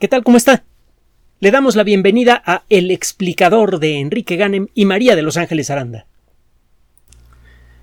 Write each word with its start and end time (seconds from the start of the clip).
¿Qué 0.00 0.08
tal? 0.08 0.24
¿Cómo 0.24 0.36
está? 0.36 0.64
Le 1.38 1.52
damos 1.52 1.76
la 1.76 1.84
bienvenida 1.84 2.42
a 2.44 2.64
El 2.68 2.90
explicador 2.90 3.78
de 3.78 4.00
Enrique 4.00 4.34
Ganem 4.34 4.66
y 4.74 4.86
María 4.86 5.14
de 5.14 5.22
Los 5.22 5.36
Ángeles 5.36 5.70
Aranda. 5.70 6.08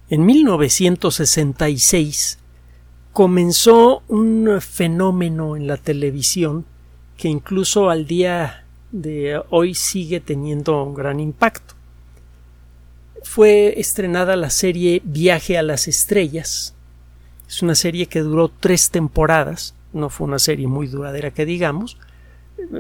En 0.10 0.26
1966 0.26 2.38
comenzó 3.14 4.04
un 4.10 4.60
fenómeno 4.60 5.56
en 5.56 5.68
la 5.68 5.78
televisión 5.78 6.66
que 7.16 7.30
incluso 7.30 7.90
al 7.90 8.06
día 8.06 8.66
de 8.92 9.42
hoy 9.50 9.74
sigue 9.74 10.20
teniendo 10.20 10.84
un 10.84 10.94
gran 10.94 11.22
impacto. 11.22 11.76
Fue 13.24 13.80
estrenada 13.80 14.36
la 14.36 14.50
serie 14.50 15.02
Viaje 15.06 15.58
a 15.58 15.64
las 15.64 15.88
Estrellas. 15.88 16.76
Es 17.48 17.62
una 17.62 17.76
serie 17.76 18.08
que 18.08 18.20
duró 18.20 18.50
tres 18.50 18.90
temporadas 18.90 19.76
no 19.94 20.10
fue 20.10 20.28
una 20.28 20.40
serie 20.40 20.68
muy 20.68 20.88
duradera 20.88 21.32
que 21.32 21.46
digamos, 21.46 21.98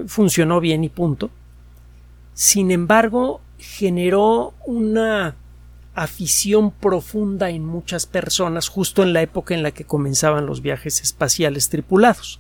funcionó 0.08 0.60
bien 0.60 0.84
y 0.84 0.90
punto. 0.90 1.30
Sin 2.34 2.72
embargo, 2.72 3.42
generó 3.58 4.54
una 4.66 5.36
afición 5.94 6.72
profunda 6.72 7.50
en 7.50 7.66
muchas 7.66 8.06
personas 8.06 8.70
justo 8.70 9.04
en 9.04 9.14
la 9.14 9.22
época 9.22 9.54
en 9.54 9.64
la 9.64 9.72
que 9.72 9.84
comenzaban 9.84 10.46
los 10.46 10.62
viajes 10.62 11.02
espaciales 11.02 11.70
tripulados. 11.70 12.40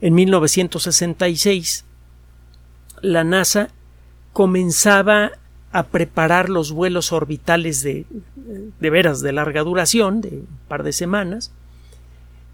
En 0.00 0.14
1966, 0.14 1.84
la 3.00 3.24
NASA 3.24 3.70
comenzaba 4.32 5.32
a 5.72 5.84
preparar 5.84 6.48
los 6.48 6.72
vuelos 6.72 7.12
orbitales 7.12 7.82
de, 7.82 8.06
de 8.80 8.90
veras 8.90 9.20
de 9.20 9.32
larga 9.32 9.62
duración, 9.62 10.20
de 10.20 10.28
un 10.28 10.58
par 10.68 10.82
de 10.82 10.92
semanas, 10.92 11.52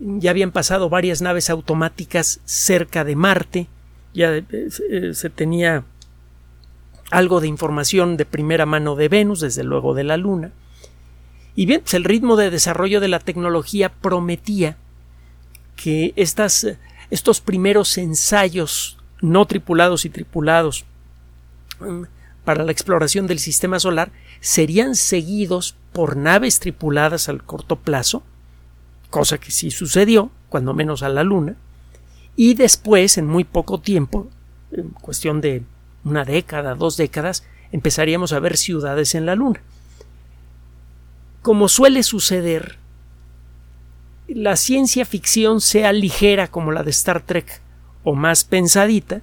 ya 0.02 0.30
habían 0.30 0.50
pasado 0.50 0.88
varias 0.88 1.22
naves 1.22 1.48
automáticas 1.48 2.40
cerca 2.44 3.04
de 3.04 3.16
Marte, 3.16 3.68
ya 4.12 4.36
eh, 4.36 4.44
eh, 4.50 5.14
se 5.14 5.30
tenía 5.30 5.84
algo 7.10 7.40
de 7.40 7.48
información 7.48 8.16
de 8.16 8.24
primera 8.24 8.66
mano 8.66 8.96
de 8.96 9.08
Venus, 9.08 9.40
desde 9.40 9.62
luego 9.62 9.94
de 9.94 10.04
la 10.04 10.16
Luna. 10.16 10.50
Y 11.54 11.66
bien, 11.66 11.82
pues 11.82 11.94
el 11.94 12.04
ritmo 12.04 12.36
de 12.36 12.50
desarrollo 12.50 13.00
de 13.00 13.08
la 13.08 13.20
tecnología 13.20 13.92
prometía 13.92 14.76
que 15.76 16.14
estas, 16.16 16.66
estos 17.10 17.40
primeros 17.40 17.96
ensayos 17.98 18.98
no 19.20 19.46
tripulados 19.46 20.04
y 20.04 20.10
tripulados 20.10 20.84
mm, 21.80 22.02
para 22.44 22.64
la 22.64 22.72
exploración 22.72 23.26
del 23.26 23.38
sistema 23.38 23.78
solar 23.78 24.10
serían 24.40 24.96
seguidos 24.96 25.76
por 25.92 26.16
naves 26.16 26.58
tripuladas 26.58 27.28
al 27.28 27.44
corto 27.44 27.76
plazo 27.76 28.24
cosa 29.12 29.38
que 29.38 29.52
sí 29.52 29.70
sucedió, 29.70 30.30
cuando 30.48 30.72
menos 30.72 31.02
a 31.02 31.10
la 31.10 31.22
Luna, 31.22 31.54
y 32.34 32.54
después, 32.54 33.18
en 33.18 33.26
muy 33.26 33.44
poco 33.44 33.78
tiempo, 33.78 34.26
en 34.72 34.88
cuestión 34.88 35.42
de 35.42 35.62
una 36.02 36.24
década, 36.24 36.74
dos 36.74 36.96
décadas, 36.96 37.44
empezaríamos 37.72 38.32
a 38.32 38.40
ver 38.40 38.56
ciudades 38.56 39.14
en 39.14 39.26
la 39.26 39.36
Luna. 39.36 39.60
Como 41.42 41.68
suele 41.68 42.02
suceder, 42.02 42.78
la 44.28 44.56
ciencia 44.56 45.04
ficción 45.04 45.60
sea 45.60 45.92
ligera 45.92 46.48
como 46.48 46.72
la 46.72 46.82
de 46.82 46.90
Star 46.90 47.20
Trek 47.20 47.60
o 48.04 48.14
más 48.14 48.44
pensadita, 48.44 49.20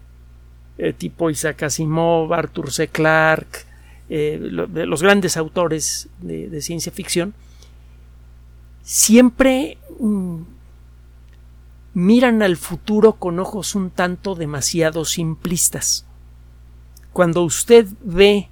eh, 0.77 0.93
tipo 0.93 1.31
Isaac 1.31 1.63
Asimov, 1.63 2.31
Arthur 2.31 2.71
C. 2.71 2.89
Clarke, 2.89 3.65
eh, 4.09 4.37
los 4.39 5.01
grandes 5.01 5.35
autores 5.35 6.09
de 6.19 6.61
ciencia 6.61 6.91
ficción, 6.91 7.33
siempre 8.89 9.77
mm, 9.99 10.41
miran 11.93 12.41
al 12.41 12.57
futuro 12.57 13.13
con 13.13 13.37
ojos 13.37 13.75
un 13.75 13.91
tanto 13.91 14.33
demasiado 14.33 15.05
simplistas. 15.05 16.07
Cuando 17.13 17.43
usted 17.43 17.85
ve 18.01 18.49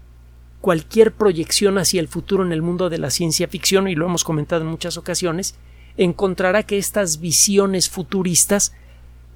cualquier 0.61 1.11
proyección 1.11 1.79
hacia 1.79 1.99
el 1.99 2.07
futuro 2.07 2.45
en 2.45 2.51
el 2.51 2.61
mundo 2.61 2.91
de 2.91 2.99
la 2.99 3.09
ciencia 3.09 3.47
ficción, 3.47 3.87
y 3.87 3.95
lo 3.95 4.05
hemos 4.05 4.23
comentado 4.23 4.61
en 4.61 4.67
muchas 4.67 4.97
ocasiones, 4.97 5.55
encontrará 5.97 6.61
que 6.61 6.77
estas 6.77 7.19
visiones 7.19 7.89
futuristas 7.89 8.75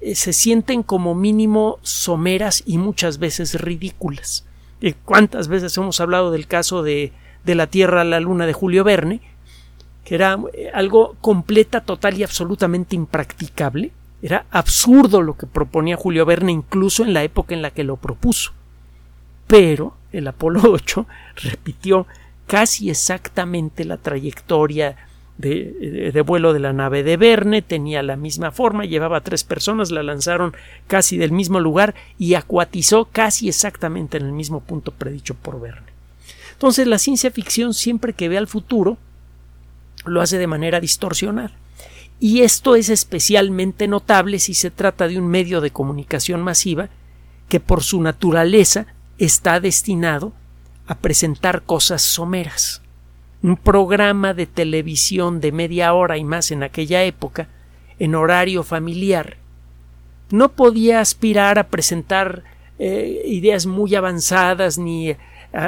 eh, 0.00 0.14
se 0.14 0.32
sienten 0.32 0.84
como 0.84 1.16
mínimo 1.16 1.80
someras 1.82 2.62
y 2.64 2.78
muchas 2.78 3.18
veces 3.18 3.60
ridículas. 3.60 4.46
¿Cuántas 5.04 5.48
veces 5.48 5.76
hemos 5.76 6.00
hablado 6.00 6.30
del 6.30 6.46
caso 6.46 6.84
de, 6.84 7.12
de 7.44 7.54
la 7.56 7.66
Tierra 7.66 8.02
a 8.02 8.04
la 8.04 8.20
Luna 8.20 8.46
de 8.46 8.52
Julio 8.52 8.84
Verne? 8.84 9.31
Que 10.04 10.14
era 10.14 10.38
eh, 10.52 10.70
algo 10.72 11.16
completa, 11.20 11.80
total 11.80 12.18
y 12.18 12.22
absolutamente 12.22 12.96
impracticable. 12.96 13.92
Era 14.22 14.46
absurdo 14.50 15.20
lo 15.22 15.36
que 15.36 15.46
proponía 15.46 15.96
Julio 15.96 16.24
Verne 16.24 16.52
incluso 16.52 17.04
en 17.04 17.12
la 17.12 17.24
época 17.24 17.54
en 17.54 17.62
la 17.62 17.70
que 17.70 17.84
lo 17.84 17.96
propuso. 17.96 18.52
Pero 19.46 19.94
el 20.12 20.26
Apolo 20.28 20.60
8 20.72 21.06
repitió 21.36 22.06
casi 22.46 22.90
exactamente 22.90 23.84
la 23.84 23.96
trayectoria 23.96 24.96
de, 25.38 26.10
de, 26.12 26.20
vuelo 26.20 26.52
de 26.52 26.60
la 26.60 26.72
nave 26.72 27.02
de 27.02 27.16
Verne, 27.16 27.62
tenía 27.62 28.02
la 28.02 28.16
misma 28.16 28.52
forma, 28.52 28.84
llevaba 28.84 29.22
tres 29.22 29.42
personas, 29.42 29.90
la 29.90 30.02
lanzaron 30.02 30.54
casi 30.86 31.16
del 31.16 31.32
mismo 31.32 31.58
lugar 31.58 31.94
y 32.18 32.34
acuatizó 32.34 33.06
casi 33.06 33.48
exactamente 33.48 34.18
en 34.18 34.26
el 34.26 34.32
mismo 34.32 34.60
punto 34.60 34.92
predicho 34.92 35.34
por 35.34 35.60
Verne. 35.60 35.86
Entonces 36.52 36.86
la 36.86 36.98
ciencia 36.98 37.30
ficción 37.30 37.74
siempre 37.74 38.12
que 38.12 38.28
ve 38.28 38.38
al 38.38 38.46
futuro 38.46 38.98
lo 40.04 40.20
hace 40.20 40.38
de 40.38 40.46
manera 40.46 40.80
distorsionada. 40.80 41.52
Y 42.20 42.42
esto 42.42 42.76
es 42.76 42.88
especialmente 42.88 43.88
notable 43.88 44.38
si 44.38 44.54
se 44.54 44.70
trata 44.70 45.08
de 45.08 45.18
un 45.18 45.26
medio 45.26 45.60
de 45.60 45.70
comunicación 45.70 46.40
masiva 46.40 46.88
que 47.48 47.58
por 47.58 47.82
su 47.82 48.00
naturaleza 48.00 48.86
está 49.18 49.60
destinado 49.60 50.32
a 50.86 50.96
presentar 50.96 51.62
cosas 51.62 52.02
someras. 52.02 52.82
Un 53.42 53.56
programa 53.56 54.34
de 54.34 54.46
televisión 54.46 55.40
de 55.40 55.50
media 55.50 55.92
hora 55.94 56.16
y 56.16 56.24
más 56.24 56.50
en 56.52 56.62
aquella 56.62 57.02
época, 57.02 57.48
en 57.98 58.14
horario 58.14 58.62
familiar, 58.62 59.36
no 60.30 60.52
podía 60.52 61.00
aspirar 61.00 61.58
a 61.58 61.68
presentar 61.68 62.44
eh, 62.78 63.22
ideas 63.26 63.66
muy 63.66 63.94
avanzadas 63.94 64.78
ni 64.78 65.10
a 65.10 65.16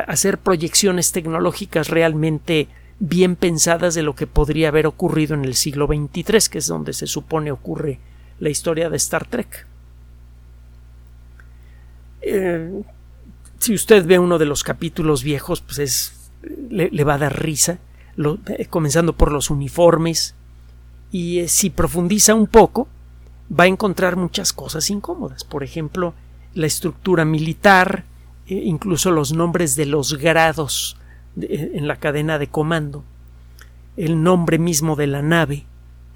hacer 0.06 0.38
proyecciones 0.38 1.12
tecnológicas 1.12 1.88
realmente 1.88 2.68
bien 2.98 3.36
pensadas 3.36 3.94
de 3.94 4.02
lo 4.02 4.14
que 4.14 4.26
podría 4.26 4.68
haber 4.68 4.86
ocurrido 4.86 5.34
en 5.34 5.44
el 5.44 5.54
siglo 5.54 5.86
XXIII, 5.86 6.50
que 6.50 6.58
es 6.58 6.66
donde 6.66 6.92
se 6.92 7.06
supone 7.06 7.50
ocurre 7.50 7.98
la 8.38 8.50
historia 8.50 8.90
de 8.90 8.96
Star 8.96 9.26
Trek. 9.26 9.66
Eh, 12.22 12.82
si 13.58 13.74
usted 13.74 14.06
ve 14.06 14.18
uno 14.18 14.38
de 14.38 14.46
los 14.46 14.62
capítulos 14.62 15.22
viejos, 15.22 15.60
pues 15.60 15.78
es, 15.78 16.30
le, 16.70 17.04
va 17.04 17.14
a 17.14 17.18
dar 17.18 17.42
risa, 17.42 17.78
eh, 18.46 18.66
comenzando 18.66 19.14
por 19.14 19.32
los 19.32 19.50
uniformes, 19.50 20.34
y 21.10 21.40
eh, 21.40 21.48
si 21.48 21.70
profundiza 21.70 22.34
un 22.34 22.46
poco, 22.46 22.88
va 23.48 23.64
a 23.64 23.68
encontrar 23.68 24.16
muchas 24.16 24.52
cosas 24.52 24.88
incómodas. 24.90 25.44
Por 25.44 25.62
ejemplo, 25.62 26.14
la 26.54 26.66
estructura 26.66 27.24
militar, 27.24 28.04
incluso 28.46 29.10
los 29.10 29.32
nombres 29.32 29.74
de 29.76 29.86
los 29.86 30.18
grados 30.18 30.96
en 31.40 31.88
la 31.88 31.96
cadena 31.96 32.38
de 32.38 32.46
comando, 32.46 33.04
el 33.96 34.22
nombre 34.22 34.58
mismo 34.58 34.96
de 34.96 35.06
la 35.06 35.22
nave, 35.22 35.64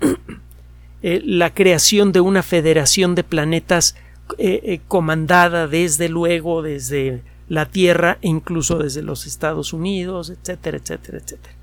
eh, 1.03 1.21
la 1.25 1.55
creación 1.55 2.13
de 2.13 2.21
una 2.21 2.43
federación 2.43 3.15
de 3.15 3.25
planetas 3.25 3.97
eh, 4.37 4.61
eh, 4.65 4.81
comandada 4.89 5.67
desde 5.67 6.09
luego 6.09 6.63
desde 6.63 7.23
la 7.49 7.67
Tierra 7.67 8.19
e 8.21 8.29
incluso 8.29 8.79
desde 8.79 9.03
los 9.03 9.27
Estados 9.27 9.73
Unidos, 9.73 10.31
etcétera, 10.31 10.77
etcétera, 10.77 11.19
etcétera. 11.19 11.55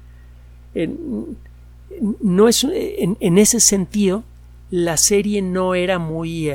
no 2.22 2.48
es, 2.48 2.66
en, 2.66 3.38
ese 3.38 3.60
sentido, 3.60 4.24
la 4.72 4.98
serie 4.98 5.42
no 5.42 5.76
era 5.76 6.00
muy... 6.00 6.52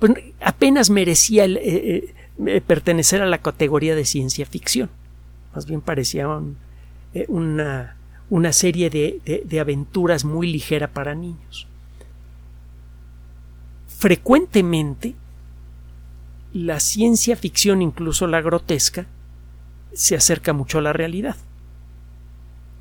Pues, 0.00 0.14
apenas 0.40 0.90
merecía 0.90 1.44
el, 1.44 2.12
eh, 2.46 2.60
pertenecer 2.60 3.22
a 3.22 3.26
la 3.26 3.38
categoría 3.38 3.94
de 3.94 4.04
ciencia 4.04 4.46
ficción. 4.46 4.90
Más 5.54 5.66
bien 5.66 5.80
parecía 5.80 6.26
eh, 7.14 7.26
una, 7.28 7.96
una, 8.30 8.52
serie 8.52 8.90
de, 8.90 9.42
de 9.44 9.60
aventuras 9.60 10.24
muy 10.24 10.50
ligera 10.50 10.88
para 10.88 11.14
niños. 11.14 11.66
Frecuentemente, 13.86 15.14
la 16.52 16.80
ciencia 16.80 17.36
ficción, 17.36 17.82
incluso 17.82 18.26
la 18.26 18.40
grotesca, 18.40 19.06
se 19.92 20.16
acerca 20.16 20.52
mucho 20.52 20.78
a 20.78 20.82
la 20.82 20.92
realidad. 20.92 21.36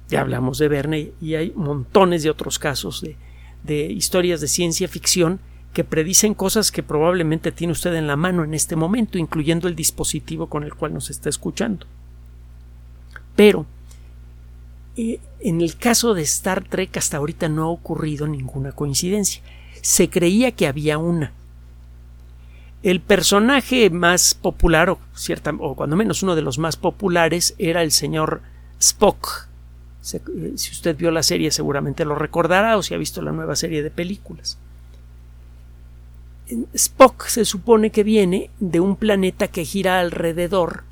Ya 0.10 0.22
hablamos 0.22 0.57
de 0.57 0.68
Verne 0.68 1.12
y 1.22 1.36
hay 1.36 1.54
montones 1.56 2.24
de 2.24 2.30
otros 2.30 2.60
casos 2.60 3.02
de, 3.02 3.16
de 3.64 3.86
historias 3.86 4.42
de 4.42 4.48
ciencia 4.48 4.88
ficción 4.88 5.40
que 5.73 5.83
predicen 5.83 6.33
cosas 6.33 6.71
que 6.71 6.83
probablemente 6.83 7.51
tiene 7.51 7.71
usted 7.73 7.94
en 7.95 8.07
la 8.07 8.18
mano 8.18 8.44
en 8.44 8.53
este 8.53 8.75
momento, 8.75 9.18
incluyendo 9.18 9.68
el 9.68 9.75
dispositivo 9.75 10.47
con 10.47 10.63
el 10.63 10.73
cual 10.73 10.94
nos 10.94 11.09
está 11.09 11.29
escuchando. 11.29 11.85
Pero 13.35 13.65
eh, 14.97 15.19
en 15.39 15.62
el 15.62 15.77
caso 15.77 16.13
de 16.13 16.23
Star 16.23 16.63
Trek 16.63 16.97
hasta 16.97 17.18
ahorita 17.18 17.47
no 17.47 17.63
ha 17.63 17.69
ocurrido 17.69 18.27
ninguna 18.27 18.73
coincidencia. 18.73 19.41
se 19.81 20.09
creía 20.09 20.51
que 20.51 20.68
había 20.68 20.97
una. 20.97 21.31
El 22.83 23.00
personaje 23.00 23.89
más 23.89 24.33
popular, 24.33 24.89
o, 24.89 25.00
cierta, 25.15 25.51
o 25.57 25.75
cuando 25.75 25.95
menos 25.95 26.23
uno 26.23 26.35
de 26.35 26.41
los 26.41 26.57
más 26.57 26.77
populares, 26.77 27.56
era 27.57 27.83
el 27.83 27.91
señor 27.91 28.41
Spock. 28.79 29.47
Eh, 30.13 30.53
si 30.56 30.71
usted 30.71 30.97
vio 30.97 31.12
la 31.12 31.23
serie 31.23 31.51
seguramente 31.51 32.06
lo 32.06 32.15
recordará 32.15 32.75
o 32.75 32.83
si 32.83 32.94
ha 32.94 32.97
visto 32.97 33.21
la 33.21 33.31
nueva 33.31 33.56
serie 33.56 33.83
de 33.83 33.91
películas. 33.91 34.57
Spock 36.74 37.27
se 37.27 37.45
supone 37.45 37.92
que 37.92 38.03
viene 38.03 38.50
de 38.59 38.80
un 38.80 38.95
planeta 38.95 39.48
que 39.48 39.65
gira 39.65 40.00
alrededor 40.00 40.83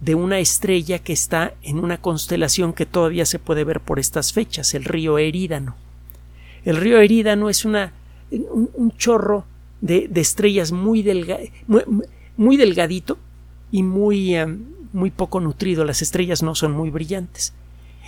de 0.00 0.14
una 0.14 0.40
estrella 0.40 0.98
que 0.98 1.12
está 1.12 1.54
en 1.62 1.78
una 1.78 1.98
constelación 1.98 2.72
que 2.72 2.86
todavía 2.86 3.24
se 3.24 3.38
puede 3.38 3.64
ver 3.64 3.80
por 3.80 4.00
estas 4.00 4.32
fechas, 4.32 4.74
el 4.74 4.84
río 4.84 5.18
Erídano. 5.18 5.76
El 6.64 6.76
río 6.76 7.00
Erídano 7.00 7.48
es 7.48 7.64
un, 7.64 7.76
chorro 8.98 9.44
de, 9.80 10.10
estrellas 10.14 10.72
muy, 10.72 11.04
muy, 12.36 12.56
delgadito 12.56 13.18
y 13.70 13.82
muy, 13.82 14.34
eh, 14.34 14.46
muy 14.92 15.10
poco 15.10 15.40
nutrido. 15.40 15.84
Las 15.84 16.02
estrellas 16.02 16.42
no 16.42 16.54
son 16.54 16.72
muy 16.72 16.90
brillantes. 16.90 17.52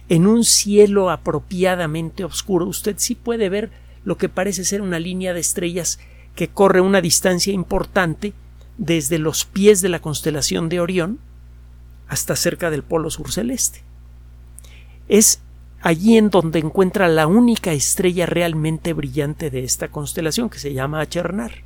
En 0.09 0.27
un 0.27 0.45
cielo 0.45 1.11
apropiadamente 1.11 2.25
oscuro 2.25 2.67
usted 2.67 2.97
sí 2.99 3.15
puede 3.15 3.49
ver 3.49 3.71
lo 4.05 4.19
que 4.19 4.29
parece 4.29 4.65
ser 4.65 4.83
una 4.83 4.99
línea 4.99 5.33
de 5.33 5.41
estrellas 5.41 5.99
que 6.35 6.49
corre 6.49 6.81
una 6.81 7.01
distancia 7.01 7.53
importante 7.53 8.33
desde 8.79 9.19
los 9.19 9.45
pies 9.45 9.81
de 9.81 9.89
la 9.89 10.01
constelación 10.01 10.69
de 10.69 10.81
Orión 10.81 11.19
hasta 12.09 12.37
cerca 12.37 12.71
del 12.71 12.83
polo 12.83 13.11
sur 13.11 13.33
celeste. 13.33 13.83
Es 15.09 15.41
allí 15.81 16.17
en 16.17 16.31
donde 16.31 16.59
encuentra 16.59 17.09
la 17.09 17.27
única 17.27 17.73
estrella 17.73 18.27
realmente 18.27 18.93
brillante 18.93 19.51
de 19.51 19.65
esta 19.65 19.89
constelación, 19.89 20.49
que 20.49 20.59
se 20.59 20.73
llama 20.73 21.01
Achernar, 21.01 21.63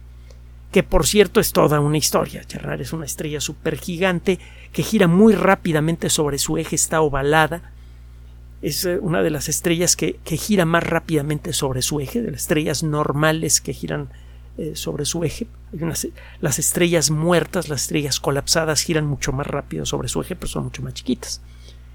que 0.73 0.83
por 0.83 1.07
cierto 1.07 1.41
es 1.41 1.53
toda 1.53 1.81
una 1.81 1.99
historia. 1.99 2.41
Achernar 2.41 2.81
es 2.81 2.93
una 2.93 3.07
estrella 3.07 3.41
supergigante 3.41 4.39
que 4.73 4.83
gira 4.83 5.07
muy 5.07 5.35
rápidamente 5.35 6.11
sobre 6.11 6.39
su 6.39 6.59
eje, 6.59 6.75
está 6.75 7.01
ovalada, 7.01 7.73
es 8.61 8.85
eh, 8.85 8.99
una 9.01 9.23
de 9.23 9.31
las 9.31 9.49
estrellas 9.49 9.95
que, 9.95 10.19
que 10.25 10.37
gira 10.37 10.65
más 10.65 10.83
rápidamente 10.83 11.53
sobre 11.53 11.81
su 11.81 12.01
eje, 12.01 12.21
de 12.21 12.33
las 12.33 12.43
estrellas 12.43 12.83
normales 12.83 13.61
que 13.61 13.73
giran 13.73 14.09
eh, 14.59 14.75
sobre 14.75 15.05
su 15.05 15.23
eje. 15.23 15.47
las 16.41 16.59
estrellas 16.59 17.13
muertas, 17.13 17.69
las 17.69 17.83
estrellas 17.83 18.19
colapsadas 18.19 18.83
giran 18.83 19.07
mucho 19.07 19.31
más 19.31 19.47
rápido 19.47 19.87
sobre 19.87 20.09
su 20.09 20.21
eje, 20.21 20.35
pero 20.35 20.49
son 20.49 20.65
mucho 20.65 20.83
más 20.83 20.95
chiquitas. 20.95 21.41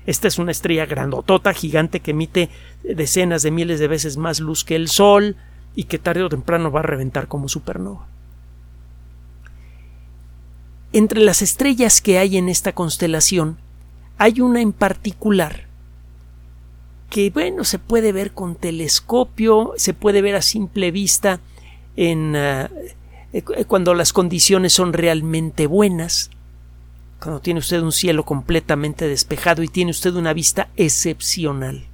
Esta 0.06 0.30
es 0.30 0.39
una 0.39 0.51
estrella 0.51 0.86
grandotota, 0.86 1.54
gigante, 1.54 2.00
que 2.00 2.12
emite 2.12 2.50
decenas 2.83 3.42
de 3.42 3.51
miles 3.51 3.81
de 3.81 3.89
veces 3.89 4.15
más 4.15 4.39
luz 4.39 4.63
que 4.63 4.77
el 4.77 4.88
Sol 4.88 5.36
y 5.75 5.83
que 5.83 6.00
tarde 6.00 6.24
o 6.24 6.30
temprano 6.30 6.71
va 6.71 6.80
a 6.80 6.83
reventar 6.83 7.27
como 7.27 7.50
supernova. 7.50 8.07
Entre 10.94 11.19
las 11.19 11.42
estrellas 11.42 12.00
que 12.00 12.18
hay 12.18 12.38
en 12.38 12.48
esta 12.48 12.71
constelación, 12.71 13.57
hay 14.18 14.39
una 14.39 14.62
en 14.62 14.71
particular 14.71 15.68
que, 17.10 17.30
bueno, 17.30 17.65
se 17.65 17.77
puede 17.77 18.13
ver 18.13 18.31
con 18.31 18.56
telescopio, 18.56 19.74
se 19.75 19.94
puede 19.94 20.21
ver 20.21 20.36
a 20.36 20.42
simple 20.42 20.92
vista 20.92 21.42
en 21.95 22.34
eh, 22.36 22.68
eh, 23.34 23.66
cuando 23.66 23.95
las 23.95 24.13
condiciones 24.13 24.74
son 24.74 24.94
realmente 24.94 25.66
buenas, 25.66 26.30
cuando 27.19 27.42
tiene 27.42 27.60
usted 27.60 27.81
un 27.81 27.92
cielo 27.92 28.24
completamente 28.24 29.07
despejado 29.07 29.63
y 29.63 29.68
tiene 29.68 29.92
usted 29.92 30.13
una 30.13 30.34
vista 30.34 30.69
excepcional. 30.75 31.88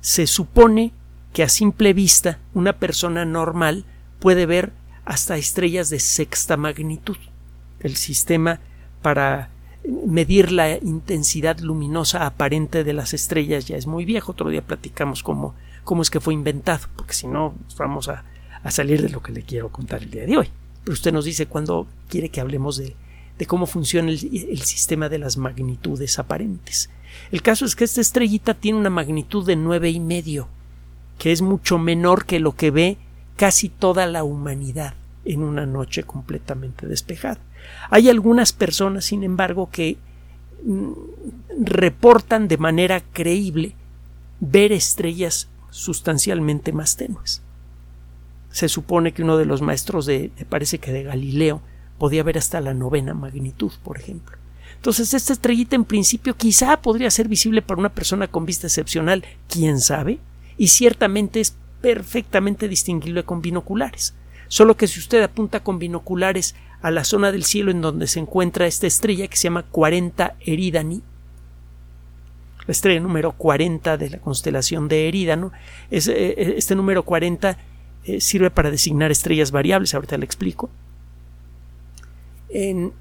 Se 0.00 0.28
supone 0.28 0.92
que 1.32 1.42
a 1.42 1.48
simple 1.48 1.92
vista 1.92 2.38
una 2.54 2.74
persona 2.74 3.24
normal 3.24 3.84
puede 4.20 4.46
ver 4.46 4.72
hasta 5.04 5.36
estrellas 5.36 5.90
de 5.90 5.98
sexta 5.98 6.56
magnitud. 6.56 7.16
El 7.80 7.96
sistema 7.96 8.60
para 9.02 9.50
medir 10.04 10.52
la 10.52 10.76
intensidad 10.78 11.58
luminosa 11.58 12.26
aparente 12.26 12.84
de 12.84 12.92
las 12.92 13.12
estrellas 13.12 13.66
ya 13.66 13.76
es 13.76 13.86
muy 13.86 14.04
viejo. 14.04 14.32
Otro 14.32 14.50
día 14.50 14.62
platicamos 14.62 15.22
cómo, 15.22 15.54
cómo 15.84 16.02
es 16.02 16.10
que 16.10 16.20
fue 16.20 16.34
inventado, 16.34 16.86
porque 16.96 17.14
si 17.14 17.26
no 17.26 17.54
vamos 17.76 18.08
a, 18.08 18.24
a 18.62 18.70
salir 18.70 19.02
de 19.02 19.08
lo 19.08 19.22
que 19.22 19.32
le 19.32 19.42
quiero 19.42 19.70
contar 19.70 20.02
el 20.02 20.10
día 20.10 20.26
de 20.26 20.36
hoy. 20.36 20.48
Pero 20.84 20.94
usted 20.94 21.12
nos 21.12 21.24
dice 21.24 21.46
cuándo 21.46 21.86
quiere 22.08 22.28
que 22.28 22.40
hablemos 22.40 22.76
de, 22.76 22.94
cómo 23.46 23.66
funciona 23.66 24.10
el, 24.10 24.18
sistema 24.62 25.08
de 25.08 25.18
las 25.18 25.36
magnitudes 25.36 26.18
aparentes. 26.18 26.90
El 27.32 27.42
caso 27.42 27.64
es 27.64 27.74
que 27.74 27.84
esta 27.84 28.00
estrellita 28.00 28.54
tiene 28.54 28.78
una 28.78 28.90
magnitud 28.90 29.44
de 29.44 29.56
nueve 29.56 29.90
y 29.90 30.00
medio, 30.00 30.48
que 31.18 31.32
es 31.32 31.42
mucho 31.42 31.78
menor 31.78 32.24
que 32.24 32.40
lo 32.40 32.54
que 32.54 32.70
ve 32.70 32.98
casi 33.36 33.68
toda 33.68 34.06
la 34.06 34.24
humanidad 34.24 34.94
en 35.24 35.42
una 35.42 35.66
noche 35.66 36.04
completamente 36.04 36.86
despejada. 36.86 37.40
Hay 37.90 38.08
algunas 38.08 38.52
personas, 38.52 39.06
sin 39.06 39.24
embargo, 39.24 39.70
que 39.72 39.96
mm, 40.64 40.92
reportan 41.64 42.48
de 42.48 42.58
manera 42.58 43.02
creíble 43.12 43.74
ver 44.40 44.70
estrellas 44.72 45.48
sustancialmente 45.70 46.72
más 46.72 46.96
tenues 46.96 47.42
se 48.56 48.70
supone 48.70 49.12
que 49.12 49.22
uno 49.22 49.36
de 49.36 49.44
los 49.44 49.60
maestros 49.60 50.06
de, 50.06 50.30
me 50.38 50.46
parece 50.46 50.78
que 50.78 50.90
de 50.90 51.02
Galileo, 51.02 51.60
podía 51.98 52.22
ver 52.22 52.38
hasta 52.38 52.58
la 52.62 52.72
novena 52.72 53.12
magnitud, 53.12 53.70
por 53.84 53.98
ejemplo. 53.98 54.38
Entonces, 54.76 55.12
esta 55.12 55.34
estrellita 55.34 55.76
en 55.76 55.84
principio 55.84 56.34
quizá 56.34 56.80
podría 56.80 57.10
ser 57.10 57.28
visible 57.28 57.60
para 57.60 57.80
una 57.80 57.90
persona 57.90 58.28
con 58.28 58.46
vista 58.46 58.66
excepcional, 58.66 59.26
quién 59.46 59.78
sabe, 59.78 60.20
y 60.56 60.68
ciertamente 60.68 61.40
es 61.40 61.54
perfectamente 61.82 62.66
distinguible 62.66 63.24
con 63.24 63.42
binoculares. 63.42 64.14
Solo 64.48 64.74
que 64.74 64.86
si 64.86 65.00
usted 65.00 65.22
apunta 65.22 65.62
con 65.62 65.78
binoculares 65.78 66.54
a 66.80 66.90
la 66.90 67.04
zona 67.04 67.32
del 67.32 67.44
cielo 67.44 67.70
en 67.70 67.82
donde 67.82 68.06
se 68.06 68.20
encuentra 68.20 68.66
esta 68.66 68.86
estrella 68.86 69.28
que 69.28 69.36
se 69.36 69.44
llama 69.44 69.64
40 69.64 70.34
Eridani, 70.40 71.02
la 72.66 72.72
estrella 72.72 73.00
número 73.00 73.32
40 73.32 73.98
de 73.98 74.08
la 74.08 74.18
constelación 74.18 74.88
de 74.88 75.08
Erídano, 75.08 75.52
es, 75.90 76.08
eh, 76.08 76.14
eh, 76.16 76.54
este 76.56 76.74
número 76.74 77.02
40 77.04 77.58
eh, 78.06 78.20
sirve 78.20 78.50
para 78.50 78.70
designar 78.70 79.10
estrellas 79.10 79.50
variables, 79.50 79.94
ahorita 79.94 80.16
le 80.16 80.24
explico. 80.24 80.70
En 82.48 82.92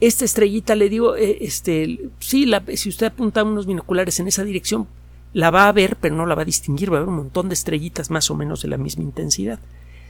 esta 0.00 0.24
estrellita 0.24 0.74
le 0.74 0.88
digo, 0.88 1.16
eh, 1.16 1.38
este, 1.42 2.10
sí, 2.18 2.50
si 2.74 2.88
usted 2.88 3.06
apunta 3.06 3.44
unos 3.44 3.66
binoculares 3.66 4.18
en 4.20 4.26
esa 4.26 4.42
dirección, 4.42 4.88
la 5.34 5.50
va 5.50 5.68
a 5.68 5.72
ver, 5.72 5.96
pero 6.00 6.14
no 6.14 6.24
la 6.24 6.34
va 6.34 6.42
a 6.42 6.46
distinguir, 6.46 6.90
va 6.90 6.96
a 6.96 7.00
haber 7.00 7.10
un 7.10 7.16
montón 7.16 7.48
de 7.48 7.54
estrellitas 7.54 8.10
más 8.10 8.30
o 8.30 8.34
menos 8.34 8.62
de 8.62 8.68
la 8.68 8.78
misma 8.78 9.04
intensidad. 9.04 9.58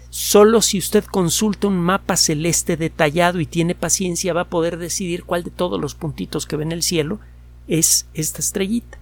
Solo 0.08 0.62
si 0.62 0.78
usted 0.78 1.04
consulta 1.04 1.66
un 1.66 1.80
mapa 1.80 2.16
celeste 2.16 2.76
detallado 2.76 3.40
y 3.40 3.46
tiene 3.46 3.74
paciencia 3.74 4.32
va 4.32 4.42
a 4.42 4.48
poder 4.48 4.76
decidir 4.76 5.24
cuál 5.24 5.42
de 5.42 5.50
todos 5.50 5.80
los 5.80 5.94
puntitos 5.94 6.46
que 6.46 6.56
ve 6.56 6.62
en 6.62 6.72
el 6.72 6.82
cielo 6.82 7.18
es 7.66 8.06
esta 8.14 8.40
estrellita. 8.40 8.98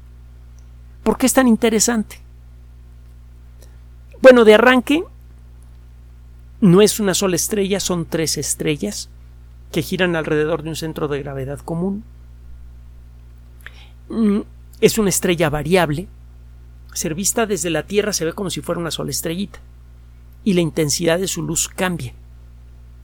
¿Por 1.03 1.19
qué 1.19 1.27
es 1.27 1.33
tan 1.33 1.49
interesante? 1.49 2.21
Bueno, 4.23 4.45
de 4.45 4.55
arranque 4.55 5.05
no 6.61 6.83
es 6.83 7.01
una 7.01 7.15
sola 7.15 7.37
estrella, 7.37 7.81
son 7.81 8.05
tres 8.05 8.37
estrellas 8.37 9.09
que 9.73 9.83
giran 9.83 10.15
alrededor 10.15 10.63
de 10.63 10.71
un 10.71 10.77
centro 10.77 11.09
de 11.09 11.23
gravedad 11.23 11.61
común. 11.61 12.05
Mm, 14.11 14.41
es 14.81 14.99
una 14.99 15.09
estrella 15.09 15.49
variable. 15.49 16.07
Ser 16.93 17.15
vista 17.15 17.47
desde 17.47 17.71
la 17.71 17.85
Tierra 17.85 18.13
se 18.13 18.25
ve 18.25 18.33
como 18.33 18.51
si 18.51 18.61
fuera 18.61 18.81
una 18.81 18.91
sola 18.91 19.11
estrellita. 19.11 19.61
Y 20.45 20.55
la 20.55 20.61
intensidad 20.61 21.19
de 21.19 21.29
su 21.29 21.43
luz 21.43 21.69
cambia 21.69 22.13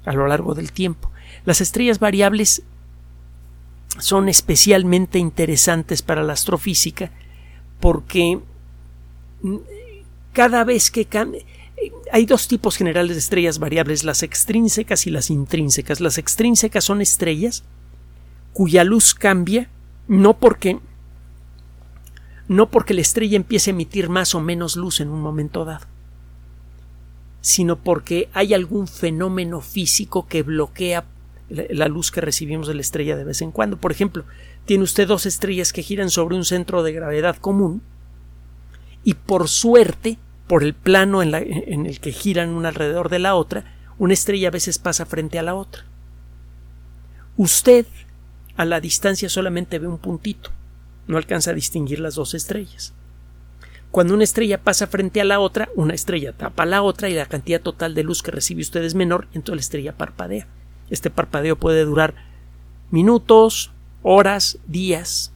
a 0.05 0.13
lo 0.13 0.27
largo 0.27 0.55
del 0.55 0.73
tiempo. 0.73 1.11
Las 1.45 1.61
estrellas 1.61 1.99
variables 1.99 2.63
son 3.99 4.29
especialmente 4.29 5.19
interesantes 5.19 6.03
para 6.03 6.23
la 6.23 6.35
astrofísica 6.35 7.11
porque 7.81 8.41
mm, 9.43 9.57
cada 10.37 10.65
vez 10.65 10.91
que 10.91 11.07
cambia. 11.07 11.41
Hay 12.13 12.27
dos 12.27 12.47
tipos 12.47 12.77
generales 12.77 13.17
de 13.17 13.21
estrellas 13.21 13.59
variables, 13.59 14.05
las 14.05 14.23
extrínsecas 14.23 15.07
y 15.07 15.11
las 15.11 15.31
intrínsecas. 15.31 16.03
Las 16.03 16.19
extrínsecas 16.19 16.85
son 16.85 17.01
estrellas 17.01 17.65
cuya 18.53 18.85
luz 18.85 19.15
cambia 19.15 19.71
no 20.09 20.37
porque 20.37 20.79
no 22.49 22.71
porque 22.71 22.93
la 22.93 23.01
estrella 23.01 23.37
empiece 23.37 23.71
a 23.71 23.73
emitir 23.73 24.11
más 24.11 24.35
o 24.35 24.41
menos 24.41 24.77
luz 24.77 25.01
en 25.01 25.09
un 25.09 25.23
momento 25.23 25.65
dado, 25.65 25.87
sino 27.41 27.77
porque 27.77 28.29
hay 28.35 28.53
algún 28.53 28.89
fenómeno 28.89 29.63
físico 29.63 30.29
que 30.29 30.43
bloquea 30.43 31.07
la 31.49 31.89
luz 31.89 32.11
que 32.11 32.21
recibimos 32.21 32.69
de 32.69 32.75
la 32.75 32.83
estrella 32.83 33.17
de 33.17 33.25
vez 33.25 33.41
en 33.41 33.53
cuando. 33.53 33.79
Por 33.79 33.91
ejemplo, 33.91 34.25
tiene 34.67 34.85
usted 34.85 35.09
dos 35.09 35.25
estrellas 35.25 35.73
que 35.73 35.83
giran 35.83 36.11
sobre 36.11 36.37
un 36.37 36.45
centro 36.45 36.83
de 36.83 36.93
gravedad 36.93 37.37
común 37.37 37.81
y 39.03 39.15
por 39.15 39.49
suerte 39.49 40.19
por 40.47 40.63
el 40.63 40.75
plano 40.75 41.23
en, 41.23 41.35
el 41.87 42.01
que 42.01 42.13
giran 42.13 42.51
una 42.51 42.69
alrededor 42.69 43.09
de 43.09 43.19
la 43.19 43.35
otra, 43.35 43.65
una 43.99 44.15
estrella 44.15 44.49
a 44.49 44.53
veces 44.53 44.79
pasa 44.79 45.07
frente 45.07 45.39
a 45.39 45.43
la 45.43 45.55
otra. 45.55 45.85
Usted 47.37 47.87
a 48.57 48.65
la 48.65 48.81
distancia 48.81 49.29
solamente 49.29 49.79
ve 49.79 49.89
un 49.89 49.99
puntito, 49.99 50.51
no 51.07 51.17
alcanza 51.17 51.51
a 51.51 51.55
distinguir 51.55 52.01
las 52.01 52.15
dos 52.15 52.35
estrellas. 52.35 52.95
Cuando 53.91 54.15
una 54.15 54.25
estrella 54.25 54.63
pasa 54.63 54.87
frente 54.87 55.21
a 55.21 55.25
la 55.25 55.41
otra, 55.41 55.69
una 55.75 55.95
estrella 55.95 56.33
tapa 56.33 56.65
a 56.65 56.67
la 56.67 56.83
otra 56.83 57.09
y 57.09 57.15
la 57.15 57.27
cantidad 57.27 57.61
total 57.61 57.95
de 57.95 58.03
luz 58.03 58.23
que 58.23 58.31
recibe 58.31 58.63
usted 58.63 58.85
es 58.85 58.95
menor, 58.95 59.27
entonces 59.33 59.57
la 59.57 59.61
estrella 59.61 59.97
parpadea. 59.97 60.47
Este 60.91 61.11
parpadeo 61.11 61.57
puede 61.57 61.85
durar 61.85 62.15
minutos, 62.91 63.73
horas, 64.03 64.59
días. 64.67 65.33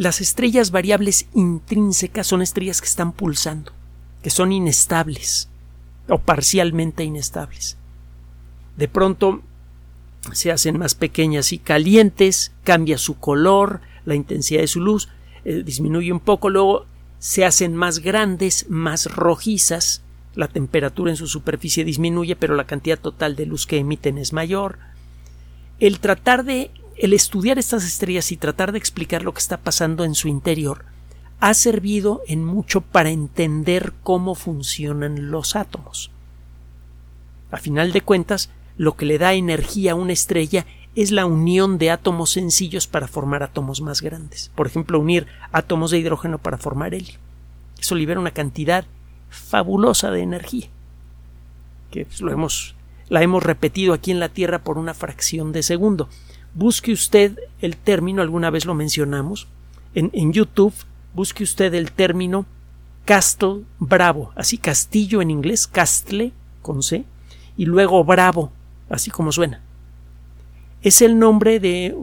Las 0.00 0.22
estrellas 0.22 0.70
variables 0.70 1.26
intrínsecas 1.34 2.26
son 2.26 2.40
estrellas 2.40 2.80
que 2.80 2.86
están 2.86 3.12
pulsando, 3.12 3.72
que 4.22 4.30
son 4.30 4.50
inestables 4.50 5.50
o 6.08 6.16
parcialmente 6.16 7.04
inestables. 7.04 7.76
De 8.78 8.88
pronto 8.88 9.42
se 10.32 10.52
hacen 10.52 10.78
más 10.78 10.94
pequeñas 10.94 11.52
y 11.52 11.58
calientes, 11.58 12.50
cambia 12.64 12.96
su 12.96 13.18
color, 13.18 13.82
la 14.06 14.14
intensidad 14.14 14.62
de 14.62 14.68
su 14.68 14.80
luz, 14.80 15.10
eh, 15.44 15.62
disminuye 15.66 16.10
un 16.14 16.20
poco, 16.20 16.48
luego 16.48 16.86
se 17.18 17.44
hacen 17.44 17.76
más 17.76 17.98
grandes, 17.98 18.70
más 18.70 19.04
rojizas, 19.04 20.00
la 20.34 20.48
temperatura 20.48 21.10
en 21.10 21.18
su 21.18 21.26
superficie 21.26 21.84
disminuye, 21.84 22.36
pero 22.36 22.54
la 22.54 22.66
cantidad 22.66 22.98
total 22.98 23.36
de 23.36 23.44
luz 23.44 23.66
que 23.66 23.76
emiten 23.76 24.16
es 24.16 24.32
mayor. 24.32 24.78
El 25.78 26.00
tratar 26.00 26.46
de 26.46 26.70
el 27.00 27.14
estudiar 27.14 27.58
estas 27.58 27.84
estrellas 27.84 28.30
y 28.30 28.36
tratar 28.36 28.72
de 28.72 28.78
explicar 28.78 29.22
lo 29.22 29.32
que 29.32 29.38
está 29.38 29.56
pasando 29.56 30.04
en 30.04 30.14
su 30.14 30.28
interior 30.28 30.84
ha 31.40 31.54
servido 31.54 32.20
en 32.26 32.44
mucho 32.44 32.82
para 32.82 33.08
entender 33.08 33.94
cómo 34.02 34.34
funcionan 34.34 35.30
los 35.30 35.56
átomos. 35.56 36.10
A 37.50 37.56
final 37.56 37.92
de 37.92 38.02
cuentas, 38.02 38.50
lo 38.76 38.96
que 38.96 39.06
le 39.06 39.16
da 39.16 39.32
energía 39.32 39.92
a 39.92 39.94
una 39.94 40.12
estrella 40.12 40.66
es 40.94 41.10
la 41.10 41.24
unión 41.24 41.78
de 41.78 41.90
átomos 41.90 42.32
sencillos 42.32 42.86
para 42.86 43.08
formar 43.08 43.42
átomos 43.42 43.80
más 43.80 44.02
grandes. 44.02 44.50
Por 44.54 44.66
ejemplo, 44.66 45.00
unir 45.00 45.26
átomos 45.52 45.90
de 45.90 45.98
hidrógeno 45.98 46.36
para 46.36 46.58
formar 46.58 46.92
helio. 46.92 47.18
Eso 47.80 47.94
libera 47.94 48.20
una 48.20 48.32
cantidad 48.32 48.84
fabulosa 49.30 50.10
de 50.10 50.20
energía, 50.20 50.66
que 51.90 52.06
lo 52.18 52.30
hemos, 52.30 52.74
la 53.08 53.22
hemos 53.22 53.42
repetido 53.42 53.94
aquí 53.94 54.10
en 54.10 54.20
la 54.20 54.28
Tierra 54.28 54.58
por 54.58 54.76
una 54.76 54.92
fracción 54.92 55.52
de 55.52 55.62
segundo. 55.62 56.10
Busque 56.54 56.92
usted 56.92 57.38
el 57.60 57.76
término, 57.76 58.22
alguna 58.22 58.50
vez 58.50 58.66
lo 58.66 58.74
mencionamos, 58.74 59.46
en, 59.94 60.32
YouTube, 60.32 60.74
busque 61.14 61.42
usted 61.42 61.74
el 61.74 61.92
término 61.92 62.46
Castle 63.04 63.64
Bravo, 63.78 64.32
así 64.36 64.58
castillo 64.58 65.20
en 65.20 65.30
inglés, 65.30 65.66
Castle 65.66 66.32
con 66.62 66.82
C, 66.82 67.04
y 67.56 67.64
luego 67.64 68.04
Bravo, 68.04 68.52
así 68.88 69.10
como 69.10 69.32
suena. 69.32 69.60
Es 70.82 71.02
el 71.02 71.18
nombre 71.18 71.60
de 71.60 71.96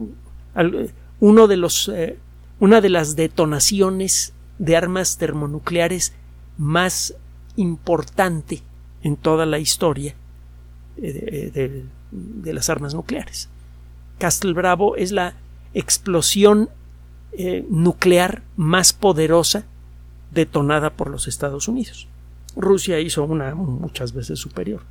uno 1.20 1.46
de 1.46 1.56
los, 1.56 1.88
eh, 1.88 2.18
una 2.60 2.80
de 2.80 2.90
las 2.90 3.16
detonaciones 3.16 4.32
de 4.58 4.76
armas 4.76 5.16
termonucleares 5.18 6.12
más 6.58 7.14
importante 7.56 8.62
en 9.02 9.16
toda 9.16 9.46
la 9.46 9.58
historia 9.58 10.14
eh, 10.96 11.50
de, 11.54 11.84
de, 12.10 12.52
las 12.52 12.68
armas 12.68 12.94
nucleares. 12.94 13.48
Castle 14.18 14.52
Bravo 14.52 14.96
es 14.96 15.12
la 15.12 15.34
explosión 15.74 16.68
eh, 17.32 17.64
nuclear 17.70 18.42
más 18.56 18.92
poderosa 18.92 19.64
detonada 20.32 20.90
por 20.90 21.10
los 21.10 21.28
Estados 21.28 21.68
Unidos. 21.68 22.08
Rusia 22.56 23.00
hizo 23.00 23.24
una 23.24 23.54
muchas 23.54 24.12
veces 24.12 24.38
superior. 24.38 24.82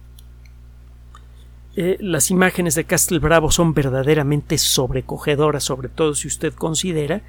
Eh, 1.75 1.97
las 1.99 2.31
imágenes 2.31 2.75
de 2.75 2.85
Castle 2.85 3.19
Bravo 3.19 3.51
son 3.51 3.73
verdaderamente 3.73 4.57
sobrecogedoras, 4.57 5.63
sobre 5.63 5.89
todo 5.89 6.15
si 6.15 6.27
usted 6.27 6.53
considera 6.53 7.21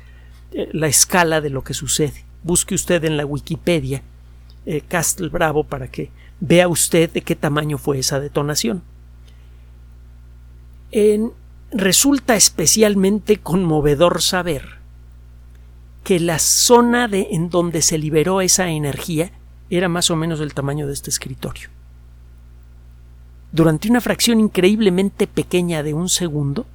la 0.73 0.87
escala 0.87 1.43
de 1.43 1.50
lo 1.50 1.62
que 1.62 1.75
sucede. 1.75 2.25
Busque 2.43 2.75
usted 2.75 3.05
en 3.05 3.19
la 3.19 3.26
Wikipedia 3.26 4.02
eh, 4.71 4.83
Castle 4.87 5.31
Bravo 5.31 5.64
para 5.64 5.88
que 5.90 6.11
vea 6.40 6.69
usted 6.69 7.11
de 7.11 7.23
qué 7.23 7.35
tamaño 7.35 7.78
fue 7.78 7.99
esa 7.99 8.21
detonación. 8.21 8.83
Resulta 11.70 12.37
especialmente 12.37 13.38
conmovedor 13.38 14.22
saber 14.22 14.78
que 16.04 16.20
la 16.20 16.38
zona 16.38 17.08
de, 17.08 17.28
en 17.32 17.50
donde 17.50 17.82
se 17.82 17.98
liberó 17.98 18.40
esa 18.40 18.68
energía 18.70 19.32
era 19.68 19.88
más 19.88 20.10
o 20.10 20.16
menos 20.16 20.38
del 20.38 20.54
tamaño 20.54 20.87
de 20.87 20.94
este 20.94 21.10
escritorio. 21.10 21.68
Durante 23.52 23.88
una 23.88 24.00
fracción 24.00 24.40
increíblemente 24.40 25.26
pequeña 25.26 25.82
de 25.82 25.94
un 25.94 26.08
segundo, 26.08 26.66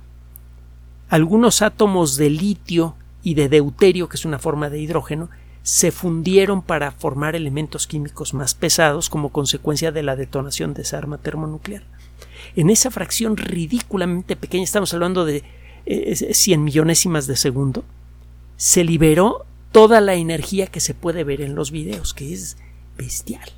algunos 1.09 1.61
átomos 1.61 2.15
de 2.15 2.29
litio 2.29 2.95
y 3.23 3.35
de 3.35 3.49
deuterio, 3.49 4.09
que 4.09 4.17
es 4.17 4.25
una 4.25 4.39
forma 4.39 4.69
de 4.69 4.79
hidrógeno, 4.79 5.29
se 5.63 5.91
fundieron 5.91 6.61
para 6.61 6.91
formar 6.91 7.35
elementos 7.35 7.87
químicos 7.87 8.33
más 8.33 8.53
pesados 8.53 9.09
como 9.09 9.29
consecuencia 9.29 9.91
de 9.91 10.03
la 10.03 10.15
detonación 10.15 10.73
de 10.73 10.81
esa 10.81 10.97
arma 10.97 11.17
termonuclear. 11.17 11.83
En 12.55 12.69
esa 12.69 12.91
fracción 12.91 13.37
ridículamente 13.37 14.35
pequeña, 14.35 14.63
estamos 14.63 14.93
hablando 14.93 15.25
de 15.25 15.43
eh, 15.85 16.33
cien 16.33 16.63
millonésimas 16.63 17.27
de 17.27 17.35
segundo, 17.35 17.83
se 18.57 18.83
liberó 18.83 19.45
toda 19.71 20.01
la 20.01 20.15
energía 20.15 20.67
que 20.67 20.79
se 20.79 20.93
puede 20.93 21.23
ver 21.23 21.41
en 21.41 21.55
los 21.55 21.71
videos, 21.71 22.13
que 22.13 22.33
es 22.33 22.57
bestial. 22.97 23.49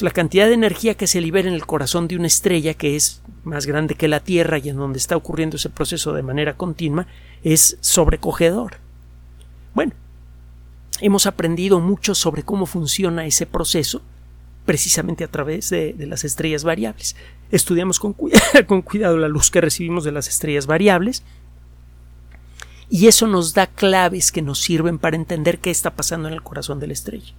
La 0.00 0.10
cantidad 0.10 0.46
de 0.48 0.54
energía 0.54 0.94
que 0.94 1.06
se 1.06 1.20
libera 1.20 1.48
en 1.48 1.54
el 1.54 1.66
corazón 1.66 2.08
de 2.08 2.16
una 2.16 2.26
estrella, 2.26 2.74
que 2.74 2.96
es 2.96 3.22
más 3.44 3.66
grande 3.66 3.94
que 3.94 4.08
la 4.08 4.20
Tierra 4.20 4.58
y 4.58 4.68
en 4.68 4.76
donde 4.76 4.98
está 4.98 5.16
ocurriendo 5.16 5.56
ese 5.56 5.70
proceso 5.70 6.12
de 6.12 6.22
manera 6.22 6.56
continua, 6.56 7.06
es 7.44 7.76
sobrecogedor. 7.80 8.78
Bueno, 9.74 9.92
hemos 11.00 11.26
aprendido 11.26 11.78
mucho 11.78 12.14
sobre 12.14 12.42
cómo 12.42 12.66
funciona 12.66 13.26
ese 13.26 13.46
proceso 13.46 14.02
precisamente 14.64 15.24
a 15.24 15.28
través 15.28 15.70
de, 15.70 15.94
las 15.98 16.24
estrellas 16.24 16.64
variables. 16.64 17.16
Estudiamos 17.50 17.98
con, 17.98 18.14
con 18.66 18.82
cuidado 18.82 19.16
la 19.16 19.28
luz 19.28 19.50
que 19.50 19.60
recibimos 19.60 20.04
de 20.04 20.12
las 20.12 20.28
estrellas 20.28 20.66
variables 20.66 21.22
y 22.88 23.06
eso 23.06 23.26
nos 23.26 23.54
da 23.54 23.66
claves 23.66 24.32
que 24.32 24.42
nos 24.42 24.60
sirven 24.60 24.98
para 24.98 25.16
entender 25.16 25.58
qué 25.58 25.70
está 25.70 25.94
pasando 25.94 26.28
en 26.28 26.34
el 26.34 26.42
corazón 26.42 26.78
de 26.78 26.86
la 26.88 26.92
estrella. 26.92 27.32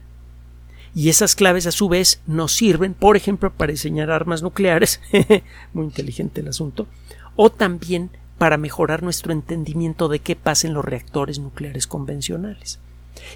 Y 0.96 1.10
esas 1.10 1.36
claves 1.36 1.66
a 1.66 1.72
su 1.72 1.90
vez 1.90 2.22
nos 2.28 2.52
sirven, 2.52 2.94
por 2.94 3.18
ejemplo, 3.18 3.52
para 3.52 3.72
diseñar 3.72 4.12
armas 4.12 4.44
nucleares, 4.44 5.02
muy 5.74 5.86
inteligente 5.86 6.42
el 6.42 6.50
asunto, 6.50 6.88
o 7.36 7.52
también 7.52 8.12
para 8.38 8.58
mejorar 8.58 9.02
nuestro 9.02 9.32
entendimiento 9.32 10.08
de 10.08 10.20
qué 10.20 10.36
pasa 10.36 10.68
en 10.68 10.74
los 10.74 10.86
reactores 10.86 11.40
nucleares 11.40 11.88
convencionales 11.88 12.80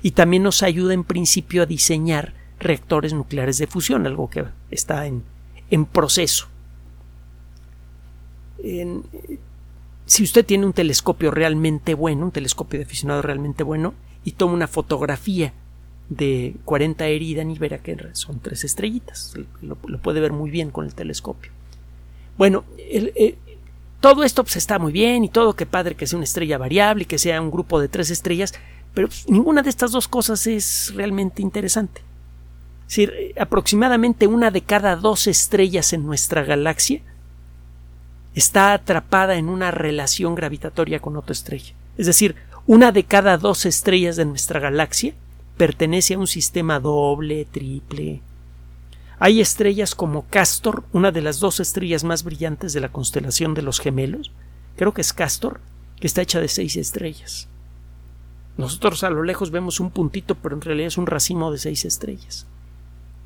y 0.01 0.11
también 0.11 0.43
nos 0.43 0.63
ayuda 0.63 0.93
en 0.93 1.03
principio 1.03 1.63
a 1.63 1.65
diseñar 1.65 2.33
reactores 2.59 3.13
nucleares 3.13 3.57
de 3.57 3.67
fusión, 3.67 4.05
algo 4.07 4.29
que 4.29 4.45
está 4.71 5.05
en, 5.05 5.23
en 5.69 5.85
proceso. 5.85 6.47
si 10.05 10.23
usted 10.23 10.45
tiene 10.45 10.65
un 10.65 10.73
telescopio 10.73 11.31
realmente 11.31 11.93
bueno, 11.93 12.25
un 12.25 12.31
telescopio 12.31 12.79
de 12.79 12.85
aficionado 12.85 13.21
realmente 13.21 13.63
bueno, 13.63 13.93
y 14.23 14.31
toma 14.33 14.53
una 14.53 14.67
fotografía 14.67 15.53
de 16.09 16.55
40 16.65 17.05
Eridan 17.07 17.51
y 17.51 17.57
verá 17.57 17.79
que 17.79 17.97
son 18.13 18.39
tres 18.39 18.63
estrellitas. 18.63 19.33
Lo, 19.61 19.75
puede 19.75 20.19
ver 20.19 20.31
muy 20.31 20.49
bien 20.49 20.71
con 20.71 20.85
el 20.85 20.93
telescopio. 20.93 21.51
Bueno, 22.37 22.63
eh, 22.77 23.37
todo 23.99 24.23
esto 24.23 24.43
pues, 24.43 24.55
está 24.57 24.79
muy 24.79 24.91
bien 24.91 25.23
y 25.23 25.29
todo, 25.29 25.55
que 25.55 25.65
padre 25.65 25.95
que 25.95 26.07
sea 26.07 26.17
una 26.17 26.23
estrella 26.23 26.57
variable 26.57 27.03
y 27.03 27.05
que 27.05 27.17
sea 27.17 27.41
un 27.41 27.51
grupo 27.51 27.79
de 27.79 27.87
tres 27.87 28.09
estrellas, 28.09 28.53
pero 28.93 29.07
pues, 29.07 29.27
ninguna 29.29 29.61
de 29.63 29.69
estas 29.69 29.91
dos 29.91 30.07
cosas 30.07 30.45
es 30.47 30.93
realmente 30.95 31.41
interesante. 31.41 32.01
Es 32.87 32.95
decir, 32.95 33.33
aproximadamente 33.37 34.27
una 34.27 34.49
de 34.49 34.61
cada 34.61 34.95
dos 34.95 35.27
estrellas 35.27 35.91
en 35.91 36.05
nuestra 36.05 36.43
galaxia 36.43 37.01
está 38.33 38.73
atrapada 38.73 39.35
en 39.35 39.49
una 39.49 39.71
relación 39.71 40.35
gravitatoria 40.35 40.99
con 40.99 41.17
otra 41.17 41.33
estrella. 41.33 41.73
Es 41.97 42.05
decir, 42.05 42.35
una 42.65 42.91
de 42.91 43.03
cada 43.03 43.37
dos 43.37 43.65
estrellas 43.65 44.15
de 44.15 44.25
nuestra 44.25 44.59
galaxia 44.59 45.13
pertenece 45.57 46.13
a 46.13 46.19
un 46.19 46.27
sistema 46.27 46.79
doble, 46.79 47.45
triple. 47.45 48.21
Hay 49.19 49.41
estrellas 49.41 49.95
como 49.95 50.25
Castor, 50.27 50.83
una 50.93 51.11
de 51.11 51.21
las 51.21 51.39
dos 51.39 51.59
estrellas 51.59 52.03
más 52.03 52.23
brillantes 52.23 52.73
de 52.73 52.81
la 52.81 52.91
constelación 52.91 53.53
de 53.53 53.63
los 53.63 53.79
gemelos, 53.79 54.31
creo 54.75 54.93
que 54.93 55.01
es 55.01 55.11
Castor, 55.11 55.59
que 55.99 56.07
está 56.07 56.21
hecha 56.21 56.39
de 56.39 56.47
seis 56.47 56.75
estrellas. 56.75 57.47
Nosotros 58.57 59.03
a 59.03 59.09
lo 59.09 59.23
lejos 59.23 59.49
vemos 59.49 59.79
un 59.79 59.89
puntito, 59.89 60.35
pero 60.35 60.55
en 60.55 60.61
realidad 60.61 60.87
es 60.87 60.97
un 60.97 61.07
racimo 61.07 61.51
de 61.51 61.57
seis 61.57 61.85
estrellas, 61.85 62.45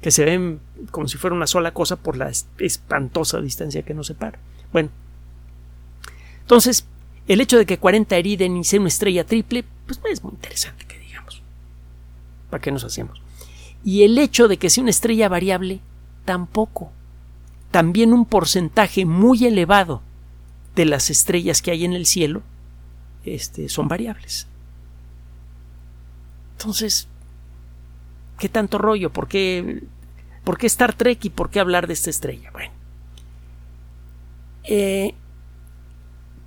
que 0.01 0.12
se 0.12 0.25
ven 0.25 0.60
como 0.91 1.08
si 1.08 1.17
fuera 1.17 1.36
una 1.36 1.48
sola 1.48 1.74
cosa 1.74 1.96
por 1.96 2.17
la 2.17 2.31
espantosa 2.60 3.39
distancia 3.39 3.84
que 3.84 3.93
nos 3.93 4.08
separa. 4.08 4.39
Bueno, 4.74 4.89
entonces, 6.41 6.86
el 7.27 7.39
hecho 7.39 7.58
de 7.58 7.65
que 7.65 7.77
40 7.77 8.15
Eriden 8.17 8.63
sea 8.63 8.79
una 8.79 8.89
estrella 8.89 9.25
triple, 9.25 9.63
pues 9.86 10.01
es 10.12 10.24
muy 10.24 10.34
interesante 10.34 10.86
que 10.86 11.00
digamos. 11.00 11.41
¿Para 12.50 12.62
qué 12.62 12.72
nos 12.72 12.84
hacemos? 12.84 13.22
Y 13.84 14.03
el 14.03 14.17
hecho 14.17 14.48
de 14.48 14.58
que 14.58 14.70
sea 14.70 14.81
una 14.81 14.91
estrella 14.91 15.29
variable, 15.29 15.79
tampoco. 16.25 16.91
También 17.72 18.12
un 18.12 18.25
porcentaje 18.25 19.05
muy 19.05 19.46
elevado 19.46 20.01
de 20.75 20.86
las 20.86 21.10
estrellas 21.10 21.62
que 21.62 21.72
hay 21.72 21.86
en 21.86 21.93
el 21.93 22.05
cielo 22.05 22.43
este, 23.24 23.70
son 23.70 23.88
variables. 23.88 24.48
Entonces, 26.58 27.08
¿qué 28.39 28.50
tanto 28.50 28.77
rollo? 28.77 29.12
¿Por 29.12 29.27
qué, 29.27 29.84
¿Por 30.43 30.57
qué 30.57 30.67
Star 30.67 30.93
Trek 30.93 31.24
y 31.25 31.29
por 31.29 31.50
qué 31.50 31.60
hablar 31.60 31.88
de 31.88 31.93
esta 31.93 32.10
estrella? 32.10 32.51
Bueno. 32.51 32.71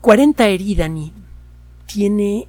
40 0.01 0.49
eh, 0.49 0.55
Eridani 0.55 1.13
tiene 1.87 2.49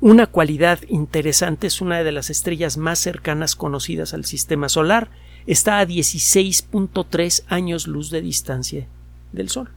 una 0.00 0.26
cualidad 0.26 0.80
interesante, 0.88 1.68
es 1.68 1.80
una 1.80 2.02
de 2.02 2.10
las 2.10 2.28
estrellas 2.28 2.76
más 2.76 2.98
cercanas 2.98 3.54
conocidas 3.54 4.14
al 4.14 4.24
sistema 4.24 4.68
solar, 4.68 5.10
está 5.46 5.78
a 5.78 5.86
16.3 5.86 7.44
años 7.48 7.86
luz 7.86 8.10
de 8.10 8.20
distancia 8.20 8.88
del 9.32 9.48
Sol. 9.48 9.70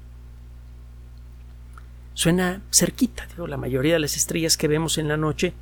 Suena 2.15 2.61
cerquita, 2.71 3.27
la 3.37 3.57
mayoría 3.57 3.93
de 3.93 3.99
las 3.99 4.15
estrellas 4.15 4.57
que 4.57 4.67
vemos 4.67 4.97
en 4.97 5.07
la 5.07 5.17
noche 5.17 5.53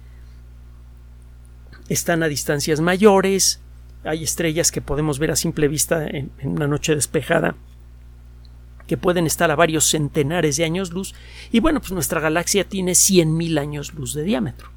están 1.89 2.23
a 2.23 2.27
distancias 2.27 2.79
mayores, 2.79 3.59
hay 4.03 4.23
estrellas 4.23 4.71
que 4.71 4.81
podemos 4.81 5.19
ver 5.19 5.31
a 5.31 5.35
simple 5.35 5.67
vista 5.67 6.05
en, 6.07 6.31
una 6.43 6.67
noche 6.67 6.95
despejada 6.95 7.55
que 8.87 8.97
pueden 8.97 9.25
estar 9.25 9.49
a 9.49 9.55
varios 9.55 9.85
centenares 9.85 10.57
de 10.57 10.65
años 10.65 10.91
luz 10.91 11.15
y 11.51 11.59
bueno, 11.59 11.79
pues 11.79 11.91
nuestra 11.93 12.19
galaxia 12.19 12.67
tiene 12.67 12.91
100.000 12.91 13.59
años 13.59 13.93
luz 13.93 14.13
de 14.13 14.23
diámetro. 14.23 14.69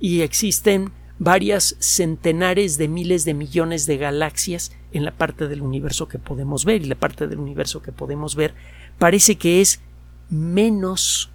Y 0.00 0.22
existen 0.22 0.90
varias 1.18 1.76
centenares 1.78 2.76
de 2.76 2.88
miles 2.88 3.24
de 3.24 3.34
millones 3.34 3.86
de 3.86 3.98
galaxias 3.98 4.72
en 4.92 5.04
la 5.04 5.12
parte 5.12 5.46
del 5.46 5.62
universo 5.62 6.08
que 6.08 6.18
podemos 6.18 6.64
ver 6.64 6.82
y 6.82 6.86
la 6.86 6.96
parte 6.96 7.28
del 7.28 7.38
universo 7.38 7.82
que 7.82 7.92
podemos 7.92 8.34
ver 8.34 8.54
parece 8.98 9.36
que 9.36 9.60
es 9.60 9.80
menos 10.28 11.30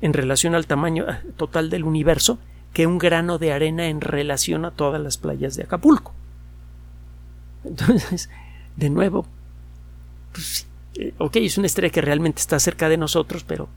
en 0.00 0.14
relación 0.14 0.54
al 0.54 0.66
tamaño 0.66 1.04
ah, 1.08 1.20
total 1.36 1.68
del 1.70 1.84
universo 1.84 2.38
que 2.76 2.86
un 2.86 2.98
grano 2.98 3.38
de 3.38 3.54
arena 3.54 3.88
en 3.88 4.02
relación 4.02 4.66
a 4.66 4.70
todas 4.70 5.00
las 5.00 5.16
playas 5.16 5.56
de 5.56 5.62
Acapulco. 5.62 6.12
Entonces, 7.64 8.28
de 8.76 8.90
nuevo, 8.90 9.24
pues, 10.30 10.66
eh, 10.96 11.14
ok, 11.16 11.36
es 11.36 11.56
una 11.56 11.68
estrella 11.68 11.90
que 11.90 12.02
realmente 12.02 12.38
está 12.38 12.60
cerca 12.60 12.90
de 12.90 12.98
nosotros, 12.98 13.44
pero 13.44 13.70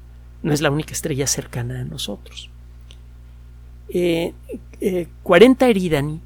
no 0.44 0.52
es 0.52 0.60
la 0.60 0.70
única 0.70 0.92
estrella 0.92 1.28
cercana 1.28 1.80
a 1.80 1.86
nosotros. 1.86 2.50
40 3.88 3.96
eh, 3.96 4.34
eh, 4.82 5.08
Eridani 5.70 6.20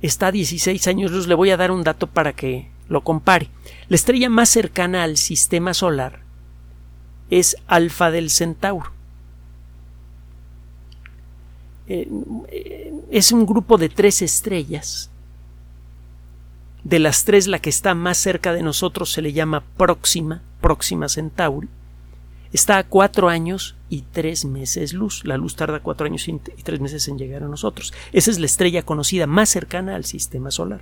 está 0.00 0.28
a 0.28 0.32
16 0.32 0.86
años 0.86 1.10
luz. 1.10 1.26
Le 1.26 1.34
voy 1.34 1.50
a 1.50 1.58
dar 1.58 1.72
un 1.72 1.84
dato 1.84 2.06
para 2.06 2.32
que 2.32 2.70
lo 2.88 3.02
compare. 3.02 3.50
La 3.90 3.96
estrella 3.96 4.30
más 4.30 4.48
cercana 4.48 5.02
al 5.02 5.18
sistema 5.18 5.74
solar 5.74 6.20
es 7.28 7.58
Alfa 7.66 8.10
del 8.10 8.30
Centauro. 8.30 8.95
Es 11.88 13.32
un 13.32 13.46
grupo 13.46 13.78
de 13.78 13.88
tres 13.88 14.22
estrellas 14.22 15.10
de 16.86 17.00
las 17.00 17.24
tres, 17.24 17.48
la 17.48 17.58
que 17.58 17.68
está 17.68 17.96
más 17.96 18.16
cerca 18.16 18.52
de 18.52 18.62
nosotros 18.62 19.10
se 19.10 19.20
le 19.20 19.32
llama 19.32 19.64
Próxima, 19.76 20.42
Próxima 20.60 21.08
Centauri. 21.08 21.68
Está 22.52 22.78
a 22.78 22.84
cuatro 22.84 23.28
años 23.28 23.74
y 23.90 24.02
tres 24.02 24.44
meses 24.44 24.92
luz. 24.92 25.24
La 25.24 25.36
luz 25.36 25.56
tarda 25.56 25.80
cuatro 25.80 26.06
años 26.06 26.28
y 26.28 26.38
tres 26.38 26.78
meses 26.78 27.08
en 27.08 27.18
llegar 27.18 27.42
a 27.42 27.48
nosotros. 27.48 27.92
Esa 28.12 28.30
es 28.30 28.38
la 28.38 28.46
estrella 28.46 28.82
conocida 28.82 29.26
más 29.26 29.48
cercana 29.48 29.96
al 29.96 30.04
sistema 30.04 30.52
solar. 30.52 30.80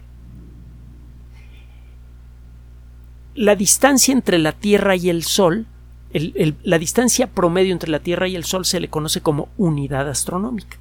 La 3.34 3.56
distancia 3.56 4.12
entre 4.12 4.38
la 4.38 4.52
Tierra 4.52 4.96
y 4.96 5.08
el 5.08 5.22
Sol, 5.24 5.66
la 6.12 6.78
distancia 6.78 7.28
promedio 7.28 7.72
entre 7.72 7.90
la 7.90 8.00
Tierra 8.00 8.28
y 8.28 8.36
el 8.36 8.44
Sol 8.44 8.66
se 8.66 8.78
le 8.78 8.88
conoce 8.88 9.22
como 9.22 9.48
unidad 9.56 10.06
astronómica. 10.06 10.76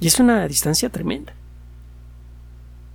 Y 0.00 0.06
es 0.06 0.18
una 0.18 0.48
distancia 0.48 0.88
tremenda. 0.88 1.34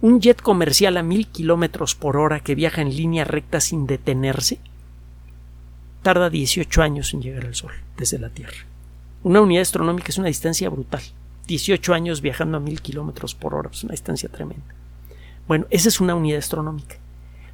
Un 0.02 0.20
jet 0.20 0.42
comercial 0.42 0.98
a 0.98 1.04
mil 1.04 1.28
kilómetros 1.28 1.96
por 1.96 2.18
hora 2.18 2.40
que 2.40 2.56
viaja 2.56 2.82
en 2.82 2.96
línea 2.96 3.24
recta 3.24 3.62
sin 3.62 3.88
detenerse 3.88 4.60
tarda 6.02 6.30
18 6.30 6.84
años 6.84 7.14
en 7.14 7.22
llegar 7.22 7.46
al 7.46 7.56
Sol 7.56 7.72
desde 7.98 8.20
la 8.20 8.30
Tierra. 8.30 8.58
Una 9.24 9.42
unidad 9.42 9.64
astronómica 9.64 10.10
es 10.10 10.18
una 10.18 10.28
distancia 10.28 10.70
brutal. 10.70 11.02
18 11.48 11.94
años 11.94 12.22
viajando 12.22 12.58
a 12.58 12.60
mil 12.60 12.82
kilómetros 12.82 13.34
por 13.34 13.56
hora 13.56 13.70
es 13.72 13.84
una 13.84 13.94
distancia 13.94 14.30
tremenda. 14.30 14.76
Bueno, 15.48 15.66
esa 15.70 15.90
es 15.90 16.00
una 16.00 16.14
unidad 16.14 16.40
astronómica 16.40 16.98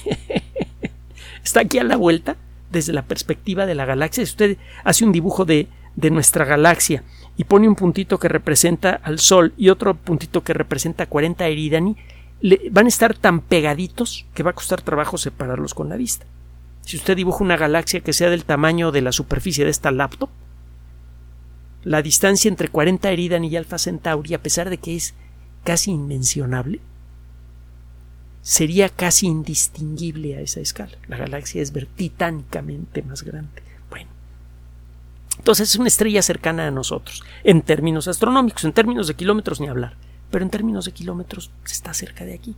está 1.42 1.60
aquí 1.60 1.78
a 1.78 1.84
la 1.84 1.96
vuelta 1.96 2.36
desde 2.70 2.92
la 2.92 3.02
perspectiva 3.02 3.66
de 3.66 3.74
la 3.74 3.84
galaxia. 3.84 4.24
Si 4.24 4.32
usted 4.32 4.58
hace 4.84 5.04
un 5.04 5.12
dibujo 5.12 5.44
de, 5.44 5.68
de 5.96 6.10
nuestra 6.10 6.44
galaxia 6.44 7.02
y 7.36 7.44
pone 7.44 7.68
un 7.68 7.74
puntito 7.74 8.18
que 8.18 8.28
representa 8.28 9.00
al 9.02 9.18
Sol 9.18 9.52
y 9.56 9.68
otro 9.68 9.94
puntito 9.94 10.42
que 10.42 10.54
representa 10.54 11.06
40 11.06 11.46
Eridani, 11.46 11.96
van 12.70 12.86
a 12.86 12.88
estar 12.88 13.14
tan 13.14 13.40
pegaditos 13.40 14.26
que 14.34 14.42
va 14.42 14.50
a 14.50 14.54
costar 14.54 14.82
trabajo 14.82 15.18
separarlos 15.18 15.74
con 15.74 15.88
la 15.88 15.96
vista. 15.96 16.26
Si 16.82 16.96
usted 16.96 17.16
dibuja 17.16 17.44
una 17.44 17.56
galaxia 17.56 18.00
que 18.00 18.12
sea 18.12 18.30
del 18.30 18.44
tamaño 18.44 18.92
de 18.92 19.02
la 19.02 19.12
superficie 19.12 19.64
de 19.64 19.70
esta 19.70 19.90
laptop, 19.90 20.30
la 21.84 22.02
distancia 22.02 22.48
entre 22.48 22.68
40 22.68 23.10
Eridani 23.10 23.48
y 23.48 23.56
Alpha 23.56 23.78
Centauri, 23.78 24.34
a 24.34 24.42
pesar 24.42 24.70
de 24.70 24.78
que 24.78 24.96
es 24.96 25.14
casi 25.68 25.90
inmencionable, 25.90 26.80
sería 28.40 28.88
casi 28.88 29.26
indistinguible 29.26 30.38
a 30.38 30.40
esa 30.40 30.60
escala. 30.60 30.96
La 31.08 31.18
galaxia 31.18 31.60
es 31.60 31.74
titánicamente 31.94 33.02
más 33.02 33.22
grande. 33.22 33.62
Bueno, 33.90 34.08
entonces 35.36 35.68
es 35.68 35.76
una 35.76 35.88
estrella 35.88 36.22
cercana 36.22 36.68
a 36.68 36.70
nosotros, 36.70 37.22
en 37.44 37.60
términos 37.60 38.08
astronómicos, 38.08 38.64
en 38.64 38.72
términos 38.72 39.08
de 39.08 39.14
kilómetros 39.14 39.60
ni 39.60 39.68
hablar, 39.68 39.94
pero 40.30 40.42
en 40.42 40.48
términos 40.48 40.86
de 40.86 40.92
kilómetros 40.92 41.50
está 41.66 41.92
cerca 41.92 42.24
de 42.24 42.32
aquí. 42.32 42.56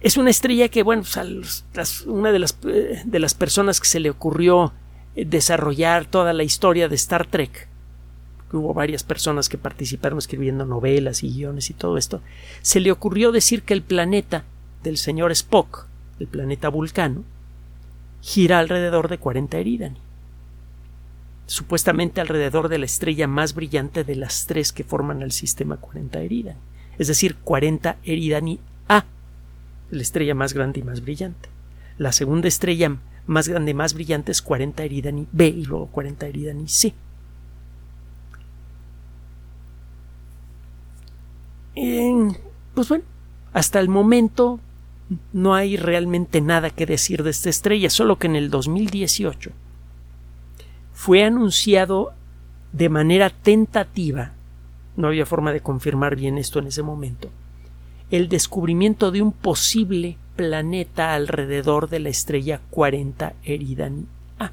Es 0.00 0.16
una 0.16 0.30
estrella 0.30 0.68
que, 0.70 0.82
bueno, 0.82 1.04
pues, 1.04 2.00
una 2.06 2.32
de 2.32 2.40
las, 2.40 2.58
eh, 2.64 3.00
de 3.04 3.18
las 3.20 3.34
personas 3.34 3.78
que 3.78 3.86
se 3.86 4.00
le 4.00 4.10
ocurrió 4.10 4.72
eh, 5.14 5.24
desarrollar 5.24 6.04
toda 6.04 6.32
la 6.32 6.42
historia 6.42 6.88
de 6.88 6.96
Star 6.96 7.28
Trek 7.28 7.68
hubo 8.52 8.74
varias 8.74 9.02
personas 9.02 9.48
que 9.48 9.58
participaron 9.58 10.18
escribiendo 10.18 10.64
novelas 10.64 11.22
y 11.22 11.32
guiones 11.32 11.70
y 11.70 11.74
todo 11.74 11.96
esto, 11.96 12.20
se 12.60 12.80
le 12.80 12.92
ocurrió 12.92 13.32
decir 13.32 13.62
que 13.62 13.74
el 13.74 13.82
planeta 13.82 14.44
del 14.82 14.98
señor 14.98 15.32
Spock, 15.32 15.86
el 16.18 16.26
planeta 16.26 16.68
Vulcano, 16.68 17.24
gira 18.20 18.58
alrededor 18.58 19.08
de 19.08 19.18
40 19.18 19.58
Eridani. 19.58 19.98
Supuestamente 21.46 22.20
alrededor 22.20 22.68
de 22.68 22.78
la 22.78 22.84
estrella 22.84 23.26
más 23.26 23.54
brillante 23.54 24.04
de 24.04 24.16
las 24.16 24.46
tres 24.46 24.72
que 24.72 24.84
forman 24.84 25.22
el 25.22 25.32
sistema 25.32 25.76
40 25.76 26.20
Eridani. 26.20 26.58
Es 26.98 27.08
decir, 27.08 27.36
40 27.36 27.96
Eridani 28.04 28.60
A, 28.88 29.04
la 29.90 30.02
estrella 30.02 30.34
más 30.34 30.54
grande 30.54 30.80
y 30.80 30.82
más 30.82 31.02
brillante. 31.02 31.48
La 31.98 32.12
segunda 32.12 32.48
estrella 32.48 32.96
más 33.26 33.48
grande 33.48 33.72
y 33.72 33.74
más 33.74 33.94
brillante 33.94 34.32
es 34.32 34.42
40 34.42 34.82
Eridani 34.84 35.26
B 35.32 35.48
y 35.48 35.64
luego 35.64 35.86
40 35.88 36.26
Eridani 36.26 36.68
C. 36.68 36.94
pues 41.74 42.88
bueno, 42.88 43.04
hasta 43.52 43.80
el 43.80 43.88
momento 43.88 44.60
no 45.32 45.54
hay 45.54 45.76
realmente 45.76 46.40
nada 46.40 46.70
que 46.70 46.86
decir 46.86 47.22
de 47.22 47.30
esta 47.30 47.50
estrella, 47.50 47.90
solo 47.90 48.18
que 48.18 48.26
en 48.26 48.36
el 48.36 48.50
2018 48.50 49.50
fue 50.92 51.24
anunciado 51.24 52.12
de 52.72 52.88
manera 52.88 53.30
tentativa, 53.30 54.32
no 54.96 55.08
había 55.08 55.26
forma 55.26 55.52
de 55.52 55.60
confirmar 55.60 56.16
bien 56.16 56.38
esto 56.38 56.58
en 56.58 56.66
ese 56.66 56.82
momento, 56.82 57.28
el 58.10 58.28
descubrimiento 58.28 59.10
de 59.10 59.22
un 59.22 59.32
posible 59.32 60.16
planeta 60.36 61.14
alrededor 61.14 61.88
de 61.88 62.00
la 62.00 62.08
estrella 62.08 62.60
40 62.70 63.34
Eridani 63.44 64.06
A. 64.38 64.52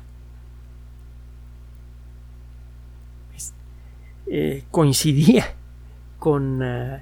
Eh, 4.27 4.63
coincidía 4.71 5.55
con 6.19 6.61
eh, 6.61 7.01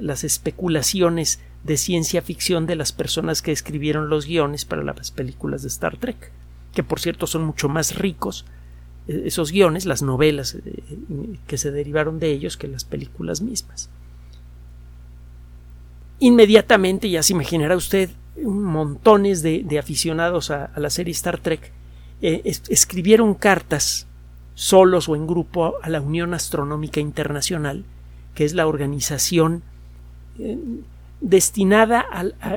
las 0.00 0.24
especulaciones 0.24 1.40
de 1.64 1.76
ciencia 1.76 2.22
ficción 2.22 2.66
de 2.66 2.76
las 2.76 2.92
personas 2.92 3.42
que 3.42 3.52
escribieron 3.52 4.08
los 4.08 4.26
guiones 4.26 4.64
para 4.64 4.82
las 4.82 5.10
películas 5.10 5.62
de 5.62 5.68
Star 5.68 5.96
Trek. 5.96 6.30
que 6.72 6.82
por 6.82 7.00
cierto 7.00 7.26
son 7.26 7.44
mucho 7.44 7.68
más 7.68 7.96
ricos 7.96 8.44
eh, 9.08 9.22
esos 9.26 9.52
guiones, 9.52 9.86
las 9.86 10.02
novelas 10.02 10.54
eh, 10.54 10.82
que 11.46 11.58
se 11.58 11.70
derivaron 11.70 12.18
de 12.18 12.30
ellos 12.30 12.56
que 12.56 12.68
las 12.68 12.84
películas 12.84 13.40
mismas. 13.40 13.90
Inmediatamente, 16.20 17.10
ya 17.10 17.22
se 17.22 17.32
imaginará 17.32 17.76
usted, 17.76 18.10
montones 18.42 19.42
de, 19.42 19.78
aficionados 19.78 20.50
a, 20.50 20.70
la 20.76 20.90
serie 20.90 21.12
Star 21.12 21.38
Trek 21.38 21.72
eh, 22.22 22.42
escribieron 22.68 23.34
cartas 23.34 24.06
solos 24.54 25.08
o 25.08 25.16
en 25.16 25.26
grupo 25.26 25.74
a 25.82 25.90
la 25.90 26.00
Unión 26.00 26.32
Astronómica 26.32 27.00
Internacional, 27.00 27.84
que 28.34 28.44
es 28.44 28.54
la 28.54 28.66
organización 28.66 29.62
destinada 31.20 32.04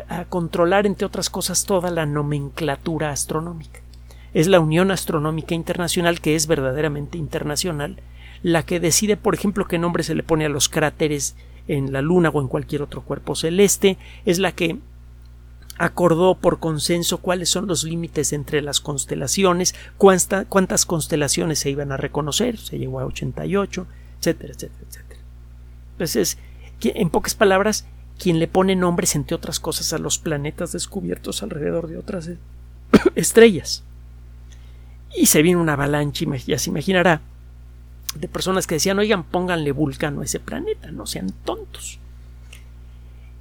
a, 0.09 0.25
controlar, 0.25 0.85
entre 0.85 1.05
otras 1.05 1.29
cosas, 1.29 1.65
toda 1.65 1.91
la 1.91 2.05
nomenclatura 2.05 3.11
astronómica. 3.11 3.81
Es 4.33 4.47
la 4.47 4.59
Unión 4.59 4.91
Astronómica 4.91 5.55
Internacional, 5.55 6.19
que 6.19 6.35
es 6.35 6.47
verdaderamente 6.47 7.17
internacional, 7.17 7.97
la 8.43 8.63
que 8.63 8.79
decide, 8.79 9.17
por 9.17 9.35
ejemplo, 9.35 9.67
qué 9.67 9.79
nombre 9.79 10.03
se 10.03 10.15
le 10.15 10.23
pone 10.23 10.45
a 10.45 10.49
los 10.49 10.69
cráteres 10.69 11.35
en 11.67 11.93
la 11.93 12.01
Luna 12.01 12.29
o 12.29 12.41
en 12.41 12.47
cualquier 12.47 12.81
otro 12.81 13.01
cuerpo 13.01 13.35
celeste, 13.35 13.97
es 14.25 14.39
la 14.39 14.51
que 14.51 14.77
acordó 15.77 16.35
por 16.35 16.59
consenso 16.59 17.19
cuáles 17.19 17.49
son 17.49 17.67
los 17.67 17.83
límites 17.83 18.33
entre 18.33 18.61
las 18.61 18.79
constelaciones, 18.79 19.75
cuántas 19.97 20.85
constelaciones 20.85 21.59
se 21.59 21.69
iban 21.69 21.91
a 21.91 21.97
reconocer, 21.97 22.57
se 22.57 22.79
llegó 22.79 22.99
a 22.99 23.05
88, 23.05 23.87
etcétera, 24.19 24.53
etcétera, 24.53 24.85
etcétera. 24.89 25.16
Entonces, 25.97 26.37
en 26.81 27.09
pocas 27.09 27.33
palabras, 27.33 27.85
quien 28.19 28.39
le 28.39 28.47
pone 28.47 28.75
nombres, 28.75 29.15
entre 29.15 29.35
otras 29.35 29.59
cosas, 29.59 29.93
a 29.93 29.97
los 29.97 30.19
planetas 30.19 30.71
descubiertos 30.71 31.41
alrededor 31.41 31.87
de 31.87 31.97
otras 31.97 32.27
e-, 32.27 32.37
estrellas. 33.15 33.83
Y 35.15 35.25
se 35.25 35.41
viene 35.41 35.59
una 35.59 35.73
avalancha, 35.73 36.25
ya 36.45 36.59
se 36.59 36.69
imaginará, 36.69 37.21
de 38.15 38.27
personas 38.27 38.67
que 38.67 38.75
decían, 38.75 38.99
oigan, 38.99 39.23
pónganle 39.23 39.71
vulcano 39.71 40.21
a 40.21 40.25
ese 40.25 40.39
planeta, 40.39 40.91
no 40.91 41.05
sean 41.05 41.31
tontos. 41.43 41.99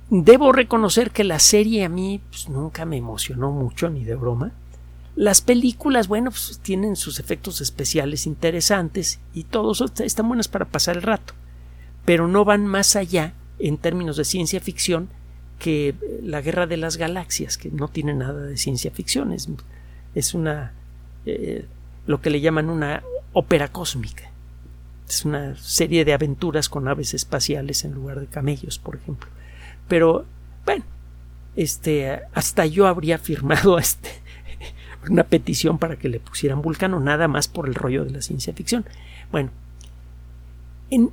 Debo 0.09 0.53
reconocer 0.53 1.11
que 1.11 1.25
la 1.25 1.39
serie 1.39 1.85
a 1.85 1.89
mí 1.89 2.21
pues, 2.31 2.49
nunca 2.49 2.85
me 2.85 2.97
emocionó 2.97 3.51
mucho, 3.51 3.91
ni 3.91 4.05
de 4.05 4.15
broma. 4.15 4.53
Las 5.17 5.41
películas, 5.41 6.09
bueno, 6.09 6.31
pues, 6.31 6.61
tienen 6.63 6.95
sus 6.95 7.19
efectos 7.19 7.61
especiales 7.61 8.27
interesantes 8.27 9.19
y 9.35 9.45
todos 9.45 9.83
están 10.01 10.29
buenas 10.29 10.49
para 10.49 10.67
pasar 10.67 10.97
el 10.97 11.03
rato, 11.03 11.35
pero 12.07 12.29
no 12.29 12.47
van 12.47 12.67
más 12.67 12.97
allá 12.97 13.35
en 13.59 13.77
términos 13.77 14.17
de 14.17 14.25
ciencia 14.25 14.61
ficción 14.61 15.09
que 15.59 15.95
la 16.23 16.41
guerra 16.41 16.67
de 16.67 16.77
las 16.77 16.97
galaxias, 16.97 17.59
que 17.59 17.71
no 17.71 17.89
tiene 17.89 18.15
nada 18.15 18.43
de 18.43 18.57
ciencia 18.57 18.91
ficción, 18.91 19.33
es, 19.33 20.35
una 20.35 20.73
eh, 21.27 21.67
lo 22.07 22.21
que 22.21 22.31
le 22.31 22.41
llaman 22.41 22.71
una 22.71 23.03
ópera 23.33 23.69
cósmica. 23.69 24.31
Es 25.09 25.25
una 25.25 25.57
serie 25.57 26.05
de 26.05 26.13
aventuras 26.13 26.69
con 26.69 26.89
aves 26.89 27.13
espaciales 27.13 27.85
en 27.85 27.93
lugar 27.93 28.21
de 28.21 28.27
camellos, 28.27 28.79
por 28.79 28.97
ejemplo. 28.97 29.29
Pero, 29.89 30.25
bueno, 30.65 30.85
este, 31.55 32.23
hasta 32.35 32.67
yo 32.67 32.87
habría 32.87 33.19
firmado 33.19 33.79
este, 33.81 34.11
una 35.09 35.25
petición 35.25 35.79
para 35.79 35.97
que 35.97 36.09
le 36.09 36.21
pusieran 36.21 36.63
Vulcano, 36.63 37.01
nada 37.01 37.29
más 37.29 37.49
por 37.49 37.67
el 37.67 37.75
rollo 37.75 38.05
de 38.05 38.11
la 38.13 38.23
ciencia 38.23 38.53
ficción. 38.53 38.85
Bueno, 39.33 39.51
en, 40.91 41.11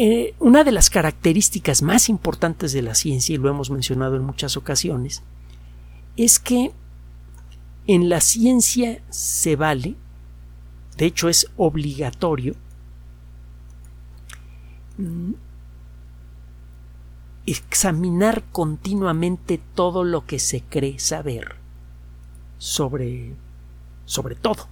eh, 0.00 0.36
una 0.38 0.62
de 0.62 0.70
las 0.70 0.90
características 0.90 1.82
más 1.82 2.08
importantes 2.08 2.72
de 2.72 2.82
la 2.82 2.94
ciencia, 2.94 3.34
y 3.34 3.38
lo 3.38 3.50
hemos 3.50 3.68
mencionado 3.68 4.14
en 4.14 4.22
muchas 4.22 4.56
ocasiones, 4.56 5.24
es 6.16 6.38
que 6.38 6.70
en 7.88 8.08
la 8.08 8.20
ciencia 8.20 9.02
se 9.10 9.56
vale, 9.56 9.96
de 10.96 11.06
hecho 11.06 11.28
es 11.28 11.50
obligatorio, 11.56 12.54
mm, 14.98 15.32
examinar 17.46 18.44
continuamente 18.52 19.60
todo 19.74 20.04
lo 20.04 20.26
que 20.26 20.38
se 20.38 20.62
cree 20.62 21.00
saber 21.00 21.56
sobre, 22.58 23.34
sobre 24.04 24.36
todo. 24.36 24.68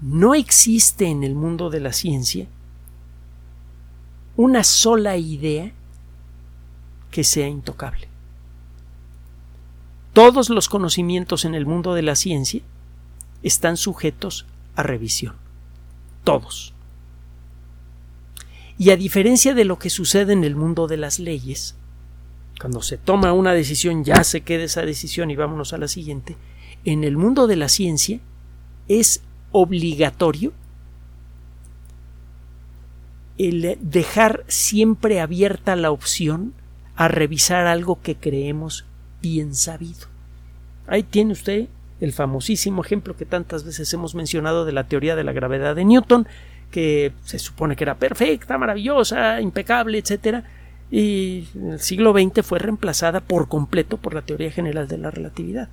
No 0.00 0.34
existe 0.34 1.06
en 1.06 1.24
el 1.24 1.34
mundo 1.34 1.70
de 1.70 1.80
la 1.80 1.92
ciencia 1.92 2.46
una 4.36 4.64
sola 4.64 5.16
idea 5.16 5.72
que 7.10 7.24
sea 7.24 7.48
intocable. 7.48 8.08
Todos 10.12 10.50
los 10.50 10.68
conocimientos 10.68 11.44
en 11.44 11.54
el 11.54 11.66
mundo 11.66 11.94
de 11.94 12.02
la 12.02 12.16
ciencia 12.16 12.60
están 13.42 13.76
sujetos 13.76 14.46
a 14.74 14.82
revisión. 14.82 15.34
Todos. 16.24 16.74
Y 18.78 18.90
a 18.90 18.96
diferencia 18.96 19.54
de 19.54 19.64
lo 19.64 19.78
que 19.78 19.88
sucede 19.88 20.34
en 20.34 20.44
el 20.44 20.56
mundo 20.56 20.86
de 20.86 20.98
las 20.98 21.18
leyes, 21.18 21.74
cuando 22.60 22.82
se 22.82 22.98
toma 22.98 23.32
una 23.32 23.52
decisión 23.52 24.04
ya 24.04 24.22
se 24.24 24.42
queda 24.42 24.64
esa 24.64 24.82
decisión 24.82 25.30
y 25.30 25.36
vámonos 25.36 25.72
a 25.72 25.78
la 25.78 25.88
siguiente, 25.88 26.36
en 26.84 27.04
el 27.04 27.16
mundo 27.16 27.46
de 27.46 27.56
la 27.56 27.68
ciencia 27.68 28.20
es 28.88 29.22
obligatorio 29.52 30.52
el 33.38 33.78
dejar 33.80 34.44
siempre 34.48 35.20
abierta 35.20 35.76
la 35.76 35.90
opción 35.90 36.54
a 36.94 37.08
revisar 37.08 37.66
algo 37.66 38.00
que 38.00 38.16
creemos 38.16 38.86
bien 39.20 39.54
sabido. 39.54 40.08
Ahí 40.86 41.02
tiene 41.02 41.32
usted 41.32 41.68
el 42.00 42.12
famosísimo 42.12 42.82
ejemplo 42.82 43.16
que 43.16 43.26
tantas 43.26 43.64
veces 43.64 43.92
hemos 43.92 44.14
mencionado 44.14 44.64
de 44.64 44.72
la 44.72 44.84
teoría 44.84 45.16
de 45.16 45.24
la 45.24 45.32
gravedad 45.32 45.74
de 45.74 45.84
Newton, 45.84 46.26
que 46.70 47.12
se 47.24 47.38
supone 47.38 47.76
que 47.76 47.84
era 47.84 47.96
perfecta, 47.96 48.58
maravillosa, 48.58 49.40
impecable, 49.40 49.98
etcétera, 49.98 50.44
y 50.90 51.48
en 51.54 51.72
el 51.72 51.80
siglo 51.80 52.12
XX 52.12 52.44
fue 52.44 52.58
reemplazada 52.58 53.20
por 53.20 53.48
completo 53.48 53.96
por 53.96 54.14
la 54.14 54.22
teoría 54.22 54.50
general 54.50 54.88
de 54.88 54.98
la 54.98 55.10
relatividad. 55.10 55.68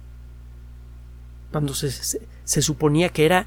Cuando 1.52 1.74
se, 1.74 1.92
se 1.92 2.62
suponía 2.62 3.10
que 3.10 3.26
era 3.26 3.46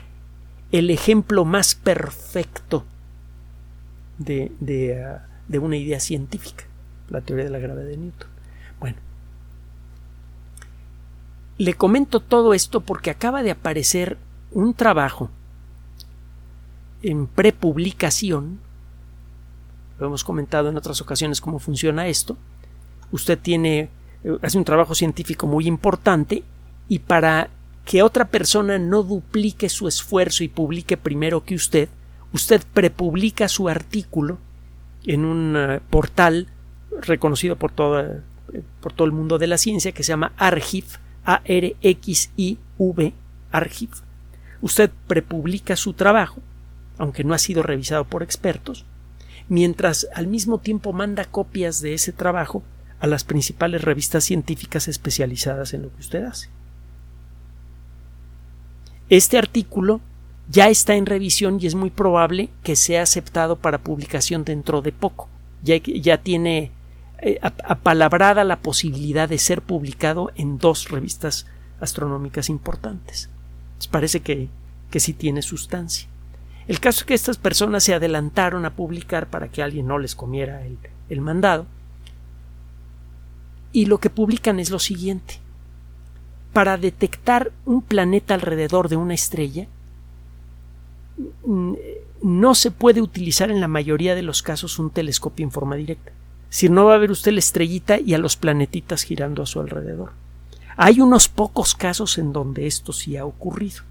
el 0.73 0.91
ejemplo 0.91 1.45
más 1.45 1.75
perfecto 1.75 2.85
de, 4.19 4.51
ah, 5.05 5.27
de, 5.49 5.59
una 5.59 5.77
idea 5.77 6.01
científica, 6.01 6.65
la 7.09 7.21
teoría 7.21 7.45
de 7.45 7.51
la 7.51 7.59
gravedad 7.59 7.89
de 7.89 7.97
Newton. 7.97 8.29
Bueno, 8.81 8.97
le 11.59 11.75
comento 11.75 12.21
todo 12.21 12.55
esto 12.55 12.81
porque 12.81 13.11
acaba 13.11 13.43
de 13.43 13.51
aparecer 13.51 14.19
un 14.53 14.75
trabajo 14.75 15.31
en 17.03 17.27
prepublicación. 17.27 18.59
Lo 19.99 20.07
hemos 20.07 20.25
comentado 20.25 20.69
en 20.69 20.77
otras 20.77 21.01
ocasiones 21.01 21.41
cómo 21.41 21.59
funciona 21.59 22.09
esto. 22.09 22.37
Usted 23.13 23.39
tiene 23.39 23.89
eh, 24.25 24.39
hace 24.43 24.59
un 24.59 24.65
trabajo 24.65 24.95
científico 24.95 25.47
muy 25.47 25.67
importante 25.67 26.43
y 26.89 26.99
para 26.99 27.51
que 27.87 28.03
otra 28.03 28.27
persona 28.27 28.79
no 28.79 29.05
duplique 29.05 29.69
su 29.69 29.87
esfuerzo 29.87 30.43
y 30.43 30.49
publique 30.49 30.97
primero 30.97 31.45
que 31.45 31.55
usted, 31.55 31.89
usted 32.33 32.61
prepublica 32.75 33.49
su 33.49 33.69
artículo 33.69 34.39
en 35.05 35.25
un 35.25 35.55
eh, 35.57 35.81
portal 35.89 36.49
reconocido 37.01 37.55
por 37.55 37.71
todo, 37.71 38.01
eh, 38.01 38.23
por 38.81 38.93
todo 38.93 39.07
el 39.07 39.13
mundo 39.13 39.39
de 39.39 39.47
la 39.47 39.57
ciencia 39.57 39.93
que 39.93 40.03
se 40.03 40.11
llama 40.11 40.33
Archive, 40.37 40.89
A-R-X-I-V, 41.25 43.13
Archive. 43.53 43.93
Usted 44.61 44.91
prepublica 45.07 45.77
su 45.77 45.93
trabajo, 45.93 46.43
aunque 46.99 47.23
no 47.23 47.35
ha 47.35 47.39
sido 47.39 47.63
revisado 47.63 48.05
por 48.05 48.25
expertos, 48.25 48.85
mientras 49.49 50.09
al 50.13 50.27
mismo 50.27 50.59
tiempo 50.59 50.93
manda 50.93 51.25
copias 51.25 51.81
de 51.81 51.95
ese 51.95 52.13
trabajo 52.13 52.65
a 52.99 53.07
las 53.07 53.23
principales 53.23 53.83
revistas 53.83 54.25
científicas 54.25 54.89
especializadas 54.89 55.73
en 55.73 55.83
lo 55.83 55.95
que 55.95 56.01
usted 56.01 56.25
hace. 56.25 56.56
Este 59.09 59.39
artículo 59.39 60.01
ya 60.49 60.69
está 60.69 60.95
en 60.97 61.07
revisión 61.07 61.59
y 61.61 61.67
es 61.67 61.75
muy 61.75 61.91
probable 61.91 62.51
que 62.63 62.75
sea 62.75 63.03
aceptado 63.03 63.57
para 63.57 63.79
publicación 63.79 64.45
dentro 64.45 64.83
de 64.83 64.93
poco. 64.93 65.29
Ya, 65.63 66.19
tiene 66.19 66.71
eh, 67.21 67.39
apalabrada 67.43 68.45
la 68.45 68.61
posibilidad 68.61 69.29
de 69.29 69.39
ser 69.39 69.63
publicado 69.63 70.33
en 70.37 70.59
dos 70.59 70.89
revistas 70.91 71.47
astronómicas 71.81 72.49
importantes. 72.49 73.31
parece 73.91 74.21
que, 74.21 74.49
que 74.91 75.01
sí 75.01 75.13
tiene 75.13 75.43
sustancia. 75.43 76.09
El 76.69 76.81
caso 76.81 77.01
es 77.01 77.05
que 77.05 77.15
estas 77.15 77.39
personas 77.39 77.85
se 77.85 77.95
adelantaron 77.95 78.65
a 78.65 78.75
publicar 78.75 79.31
para 79.31 79.49
que 79.49 79.63
alguien 79.63 79.87
no 79.87 79.99
les 79.99 80.17
comiera 80.17 80.65
el, 80.67 80.79
el 81.09 81.21
mandado. 81.21 81.67
Y 83.73 83.87
lo 83.87 83.99
que 83.99 84.11
publican 84.11 84.59
es 84.59 84.71
lo 84.71 84.81
siguiente 84.81 85.46
para 86.57 86.79
detectar 86.79 87.53
un 87.67 87.83
planeta 87.83 88.33
alrededor 88.33 88.89
de 88.89 88.97
una 88.97 89.13
estrella 89.13 89.67
no 92.23 92.55
se 92.55 92.71
puede 92.71 93.03
utilizar 93.03 93.51
en 93.51 93.61
la 93.61 93.69
mayoría 93.69 94.15
de 94.15 94.23
los 94.23 94.43
casos 94.43 94.79
un 94.79 94.89
telescopio 94.89 95.45
en 95.45 95.53
forma 95.53 95.77
directa. 95.77 96.13
Si 96.49 96.71
no 96.71 96.87
va 96.87 96.95
a 96.95 96.99
ver 96.99 97.11
usted 97.11 97.33
la 97.33 97.41
estrellita 97.41 98.01
y 98.01 98.15
a 98.15 98.19
los 98.19 98.39
planetitas 98.39 99.03
girando 99.03 99.43
a 99.43 99.47
su 99.47 99.61
alrededor. 99.61 100.13
Hay 100.79 101.03
unos 101.03 101.29
pocos 101.29 101.75
casos 101.75 102.17
en 102.17 102.33
donde 102.33 102.67
esto 102.67 102.95
sí 102.95 103.19
ha 103.19 103.27
ocurrido. 103.27 103.83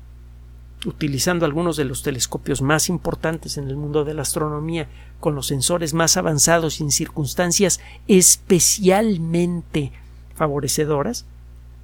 Utilizando 0.87 1.45
algunos 1.45 1.77
de 1.77 1.85
los 1.85 2.01
telescopios 2.01 2.63
más 2.63 2.89
importantes 2.89 3.59
en 3.59 3.67
el 3.67 3.77
mundo 3.77 4.05
de 4.05 4.15
la 4.15 4.23
astronomía, 4.23 4.87
con 5.19 5.35
los 5.35 5.45
sensores 5.45 5.93
más 5.93 6.17
avanzados 6.17 6.79
y 6.79 6.83
en 6.83 6.89
circunstancias 6.89 7.79
especialmente 8.07 9.91
favorecedoras, 10.33 11.27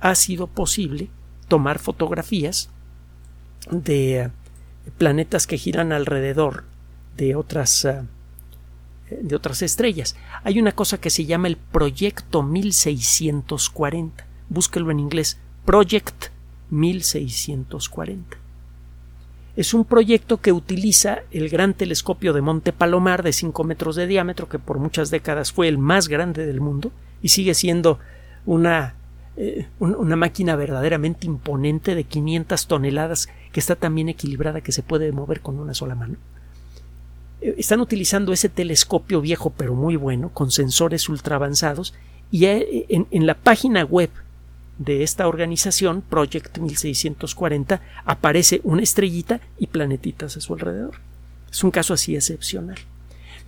ha 0.02 0.16
sido 0.16 0.48
posible 0.48 1.10
tomar 1.48 1.80
fotografías 1.80 2.70
de 3.70 4.32
planetas 4.98 5.48
que 5.48 5.58
giran 5.58 5.92
alrededor 5.92 6.66
de 7.16 7.36
otras 7.36 7.86
eh, 7.86 8.02
de 9.10 9.36
otras 9.36 9.62
estrellas. 9.62 10.16
Hay 10.44 10.60
una 10.60 10.72
cosa 10.72 11.00
que 11.00 11.10
se 11.10 11.26
llama 11.26 11.48
el 11.48 11.58
Proyecto 11.58 12.44
1640. 12.44 14.26
Búsquelo 14.50 14.90
en 14.92 15.00
inglés. 15.00 15.38
Project 15.66 16.28
1640. 16.70 18.38
Es 19.58 19.74
un 19.74 19.84
proyecto 19.84 20.38
que 20.38 20.54
utiliza 20.54 21.20
el 21.32 21.50
gran 21.50 21.74
telescopio 21.74 22.32
de 22.32 22.42
Monte 22.42 22.72
Palomar 22.72 23.22
de 23.22 23.34
5 23.34 23.64
metros 23.66 23.98
de 23.98 24.08
diámetro, 24.08 24.48
que 24.48 24.60
por 24.60 24.80
muchas 24.80 25.12
décadas 25.12 25.52
fue 25.52 25.68
el 25.68 25.78
más 25.78 26.08
grande 26.08 26.46
del 26.46 26.62
mundo 26.62 26.92
y 27.22 27.30
sigue 27.30 27.54
siendo 27.54 28.00
una, 28.46 28.96
eh, 29.38 29.68
una 29.80 30.18
máquina 30.18 30.56
verdaderamente 30.58 31.26
imponente 31.26 31.96
de 31.96 32.04
500 32.04 32.68
toneladas 32.68 33.30
que 33.54 33.62
está 33.62 33.76
tan 33.76 33.96
bien 33.96 34.10
equilibrada 34.10 34.62
que 34.62 34.74
se 34.74 34.84
puede 34.84 35.12
mover 35.12 35.42
con 35.42 35.58
una 35.60 35.74
sola 35.74 35.96
mano. 35.96 36.18
Eh, 37.42 37.56
están 37.58 37.80
utilizando 37.80 38.34
ese 38.34 38.50
telescopio 38.50 39.22
viejo 39.22 39.52
pero 39.52 39.74
muy 39.74 39.96
bueno, 39.96 40.30
con 40.30 40.52
sensores 40.52 41.08
ultra 41.10 41.38
avanzados, 41.38 41.94
y 42.30 42.46
eh, 42.46 42.86
en, 42.90 43.26
la 43.26 43.36
página 43.36 43.84
web 43.84 44.10
de 44.78 45.04
esta 45.04 45.28
organización, 45.28 46.02
Project 46.02 46.58
1640, 46.58 47.82
aparece 48.06 48.62
una 48.64 48.84
estrellita 48.84 49.42
y 49.58 49.68
planetitas 49.68 50.38
a 50.38 50.42
su 50.42 50.54
alrededor. 50.54 50.96
Es 51.52 51.64
un 51.64 51.72
caso 51.72 51.94
así 51.94 52.16
excepcional. 52.16 52.78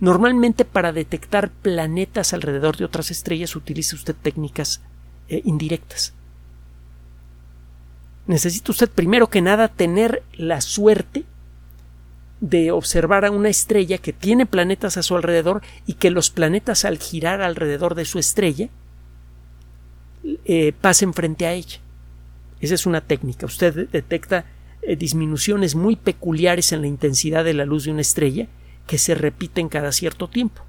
Normalmente 0.00 0.64
para 0.64 0.92
detectar 0.92 1.50
planetas 1.50 2.34
alrededor 2.34 2.76
de 2.76 2.84
otras 2.84 3.10
estrellas 3.10 3.56
utiliza 3.56 3.96
usted 3.96 4.14
técnicas 4.14 4.82
eh, 5.28 5.42
indirectas. 5.44 6.12
Necesita 8.26 8.72
usted 8.72 8.88
primero 8.88 9.28
que 9.28 9.42
nada 9.42 9.68
tener 9.68 10.22
la 10.32 10.60
suerte 10.60 11.24
de 12.40 12.72
observar 12.72 13.24
a 13.24 13.30
una 13.30 13.48
estrella 13.48 13.98
que 13.98 14.12
tiene 14.12 14.46
planetas 14.46 14.96
a 14.96 15.02
su 15.02 15.16
alrededor 15.16 15.62
y 15.86 15.94
que 15.94 16.10
los 16.10 16.30
planetas 16.30 16.84
al 16.84 16.98
girar 16.98 17.42
alrededor 17.42 17.94
de 17.94 18.04
su 18.04 18.18
estrella 18.18 18.68
eh, 20.44 20.72
pasen 20.80 21.12
frente 21.12 21.46
a 21.46 21.52
ella. 21.52 21.78
Esa 22.60 22.74
es 22.74 22.86
una 22.86 23.02
técnica. 23.02 23.46
Usted 23.46 23.88
detecta 23.90 24.46
eh, 24.82 24.96
disminuciones 24.96 25.74
muy 25.74 25.96
peculiares 25.96 26.72
en 26.72 26.80
la 26.80 26.86
intensidad 26.86 27.44
de 27.44 27.54
la 27.54 27.64
luz 27.64 27.84
de 27.84 27.90
una 27.90 28.00
estrella 28.00 28.48
que 28.86 28.98
se 28.98 29.14
repiten 29.14 29.68
cada 29.68 29.92
cierto 29.92 30.28
tiempo. 30.28 30.63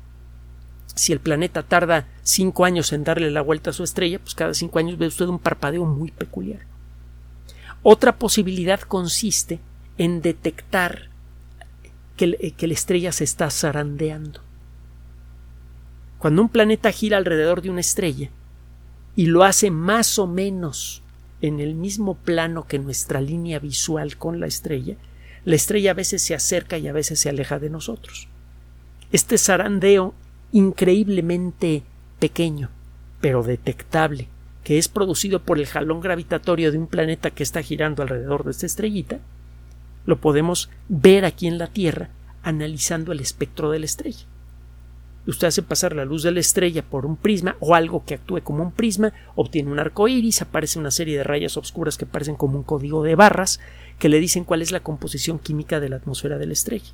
Si 0.95 1.12
el 1.12 1.19
planeta 1.19 1.62
tarda 1.62 2.08
cinco 2.23 2.63
años 2.63 2.93
en 2.93 3.03
darle 3.03 3.29
la 3.29 3.41
vuelta 3.41 3.69
a 3.69 3.73
su 3.73 3.84
estrella, 3.84 4.19
pues 4.19 4.34
cada 4.34 4.53
cinco 4.53 4.79
años 4.79 4.97
ve 4.97 5.08
usted 5.08 5.25
un 5.25 5.39
parpadeo 5.39 5.86
muy 5.86 6.10
peculiar. 6.12 6.62
Otra 7.84 8.17
posibilidad 8.17 8.79
consiste 8.79 9.60
en 9.97 10.21
detectar 10.21 11.10
eh, 12.17 12.51
que, 12.51 12.67
la 12.67 12.73
estrella 12.73 13.12
se 13.12 13.25
está 13.25 13.51
zarandeando. 13.51 14.41
Cuando 16.17 16.41
un 16.41 16.49
planeta 16.49 16.91
gira 16.91 17.17
alrededor 17.17 17.62
de 17.62 17.69
una 17.69 17.81
estrella 17.81 18.29
y 19.17 19.27
lo 19.27 19.43
hace 19.43 19.69
más 19.71 20.17
o 20.17 20.27
menos 20.27 21.03
en 21.41 21.60
el 21.60 21.75
mismo 21.75 22.15
plano 22.15 22.65
que 22.67 22.79
nuestra 22.79 23.19
línea 23.21 23.60
visual 23.60 24.17
con 24.17 24.39
la 24.39 24.47
estrella, 24.47 24.95
la 25.43 25.55
estrella 25.55 25.91
a 25.91 25.93
veces 25.93 26.21
se 26.23 26.34
acerca 26.34 26.77
y 26.77 26.88
a 26.88 26.93
veces 26.93 27.19
se 27.19 27.29
aleja 27.29 27.60
de 27.60 27.69
nosotros. 27.69 28.29
Este 29.12 29.38
zarandeo 29.38 30.15
increíblemente 30.55 31.83
pequeño, 32.17 32.69
pero 33.19 33.43
detectable, 33.43 34.29
que 34.63 34.77
es 34.77 34.87
producido 34.87 35.41
por 35.41 35.59
el 35.59 35.67
jalón 35.67 35.99
gravitatorio 35.99 36.71
de 36.71 36.77
un 36.77 36.87
planeta 36.87 37.29
que 37.29 37.43
está 37.43 37.61
girando 37.61 38.01
alrededor 38.01 38.45
de 38.45 38.51
esta 38.51 38.65
estrellita, 38.65 39.19
lo 40.05 40.21
podemos 40.21 40.69
ver 40.87 41.25
aquí 41.25 41.47
en 41.47 41.57
la 41.57 41.67
Tierra 41.67 42.09
analizando 42.41 43.11
el 43.11 43.19
espectro 43.19 43.69
de 43.69 43.79
la 43.79 43.85
estrella. 43.85 44.25
Usted 45.27 45.47
hace 45.47 45.61
pasar 45.61 45.93
la 45.93 46.05
luz 46.05 46.23
de 46.23 46.31
la 46.31 46.39
estrella 46.39 46.83
por 46.83 47.05
un 47.05 47.17
prisma 47.17 47.57
o 47.59 47.75
algo 47.75 48.05
que 48.05 48.13
actúe 48.13 48.41
como 48.41 48.63
un 48.63 48.71
prisma, 48.71 49.11
obtiene 49.35 49.73
un 49.73 49.79
arco 49.79 50.07
iris, 50.07 50.41
aparece 50.41 50.79
una 50.79 50.91
serie 50.91 51.17
de 51.17 51.25
rayas 51.25 51.57
oscuras 51.57 51.97
que 51.97 52.05
parecen 52.05 52.37
como 52.37 52.57
un 52.57 52.63
código 52.63 53.03
de 53.03 53.15
barras 53.15 53.59
que 53.99 54.07
le 54.07 54.21
dicen 54.21 54.45
cuál 54.45 54.61
es 54.61 54.71
la 54.71 54.79
composición 54.79 55.37
química 55.37 55.81
de 55.81 55.89
la 55.89 55.97
atmósfera 55.97 56.37
de 56.37 56.45
la 56.45 56.53
estrella. 56.53 56.93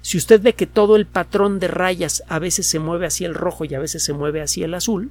Si 0.00 0.16
usted 0.16 0.40
ve 0.40 0.54
que 0.54 0.66
todo 0.66 0.96
el 0.96 1.06
patrón 1.06 1.58
de 1.58 1.68
rayas 1.68 2.22
a 2.28 2.38
veces 2.38 2.66
se 2.66 2.78
mueve 2.78 3.06
hacia 3.06 3.26
el 3.26 3.34
rojo 3.34 3.64
y 3.64 3.74
a 3.74 3.80
veces 3.80 4.02
se 4.02 4.12
mueve 4.12 4.40
hacia 4.40 4.64
el 4.64 4.74
azul, 4.74 5.10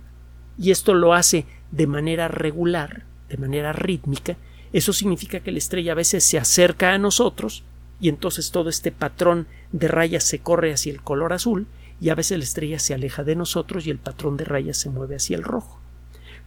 y 0.57 0.71
esto 0.71 0.93
lo 0.93 1.13
hace 1.13 1.45
de 1.71 1.87
manera 1.87 2.27
regular, 2.27 3.03
de 3.29 3.37
manera 3.37 3.73
rítmica, 3.73 4.37
eso 4.73 4.93
significa 4.93 5.39
que 5.39 5.51
la 5.51 5.57
estrella 5.59 5.93
a 5.93 5.95
veces 5.95 6.23
se 6.23 6.37
acerca 6.37 6.93
a 6.93 6.97
nosotros 6.97 7.63
y 7.99 8.09
entonces 8.09 8.51
todo 8.51 8.69
este 8.69 8.91
patrón 8.91 9.47
de 9.71 9.87
rayas 9.87 10.23
se 10.23 10.39
corre 10.39 10.73
hacia 10.73 10.91
el 10.91 11.01
color 11.01 11.33
azul 11.33 11.67
y 11.99 12.09
a 12.09 12.15
veces 12.15 12.37
la 12.37 12.43
estrella 12.43 12.79
se 12.79 12.93
aleja 12.93 13.23
de 13.23 13.35
nosotros 13.35 13.87
y 13.87 13.89
el 13.89 13.97
patrón 13.97 14.37
de 14.37 14.45
rayas 14.45 14.77
se 14.77 14.89
mueve 14.89 15.15
hacia 15.15 15.37
el 15.37 15.43
rojo. 15.43 15.79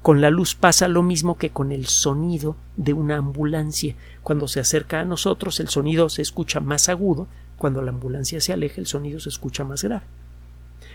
Con 0.03 0.21
la 0.21 0.31
luz 0.31 0.55
pasa 0.55 0.89
lo 0.89 1.03
mismo 1.03 1.37
que 1.37 1.51
con 1.51 1.73
el 1.73 1.87
sonido 1.87 2.57
de 2.77 2.95
una 2.95 3.17
ambulancia. 3.17 3.97
Cuando 4.23 4.49
se 4.49 4.61
acerca 4.61 5.01
a 5.01 5.05
nosotros 5.05 5.61
el 5.61 5.69
sonido 5.69 6.09
se 6.09 6.23
escucha 6.23 6.61
más 6.61 6.89
agudo, 6.89 7.27
cuando 7.61 7.83
la 7.83 7.91
ambulancia 7.91 8.41
se 8.41 8.55
aleja 8.55 8.81
el 8.81 8.87
sonido 8.87 9.21
se 9.21 9.29
escucha 9.29 9.65
más 9.65 9.85
grave. 9.85 10.07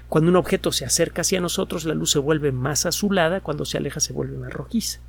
Cuando 0.10 0.32
un 0.32 0.36
objeto 0.36 0.72
se 0.72 0.84
acerca 0.84 1.22
hacia 1.22 1.40
nosotros 1.40 1.86
la 1.86 1.94
luz 1.94 2.10
se 2.10 2.18
vuelve 2.18 2.52
más 2.52 2.88
azulada, 2.88 3.42
cuando 3.42 3.66
se 3.66 3.78
aleja 3.78 4.00
se 4.00 4.14
vuelve 4.14 4.36
más 4.36 4.52
rojiza 4.52 5.00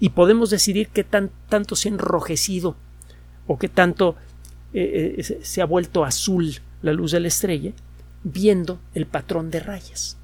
y 0.00 0.08
podemos 0.08 0.48
decidir 0.48 0.88
qué 0.88 1.04
tan, 1.04 1.30
tanto 1.50 1.76
se 1.76 1.90
ha 1.90 1.92
enrojecido 1.92 2.74
o 3.46 3.58
qué 3.58 3.68
tanto 3.68 4.16
eh, 4.72 5.16
eh, 5.18 5.40
se 5.42 5.60
ha 5.60 5.66
vuelto 5.66 6.06
azul 6.06 6.54
la 6.80 6.94
luz 6.94 7.12
de 7.12 7.20
la 7.20 7.28
estrella 7.28 7.72
viendo 8.24 8.80
el 8.94 9.04
patrón 9.04 9.50
de 9.50 9.60
rayas. 9.60 10.16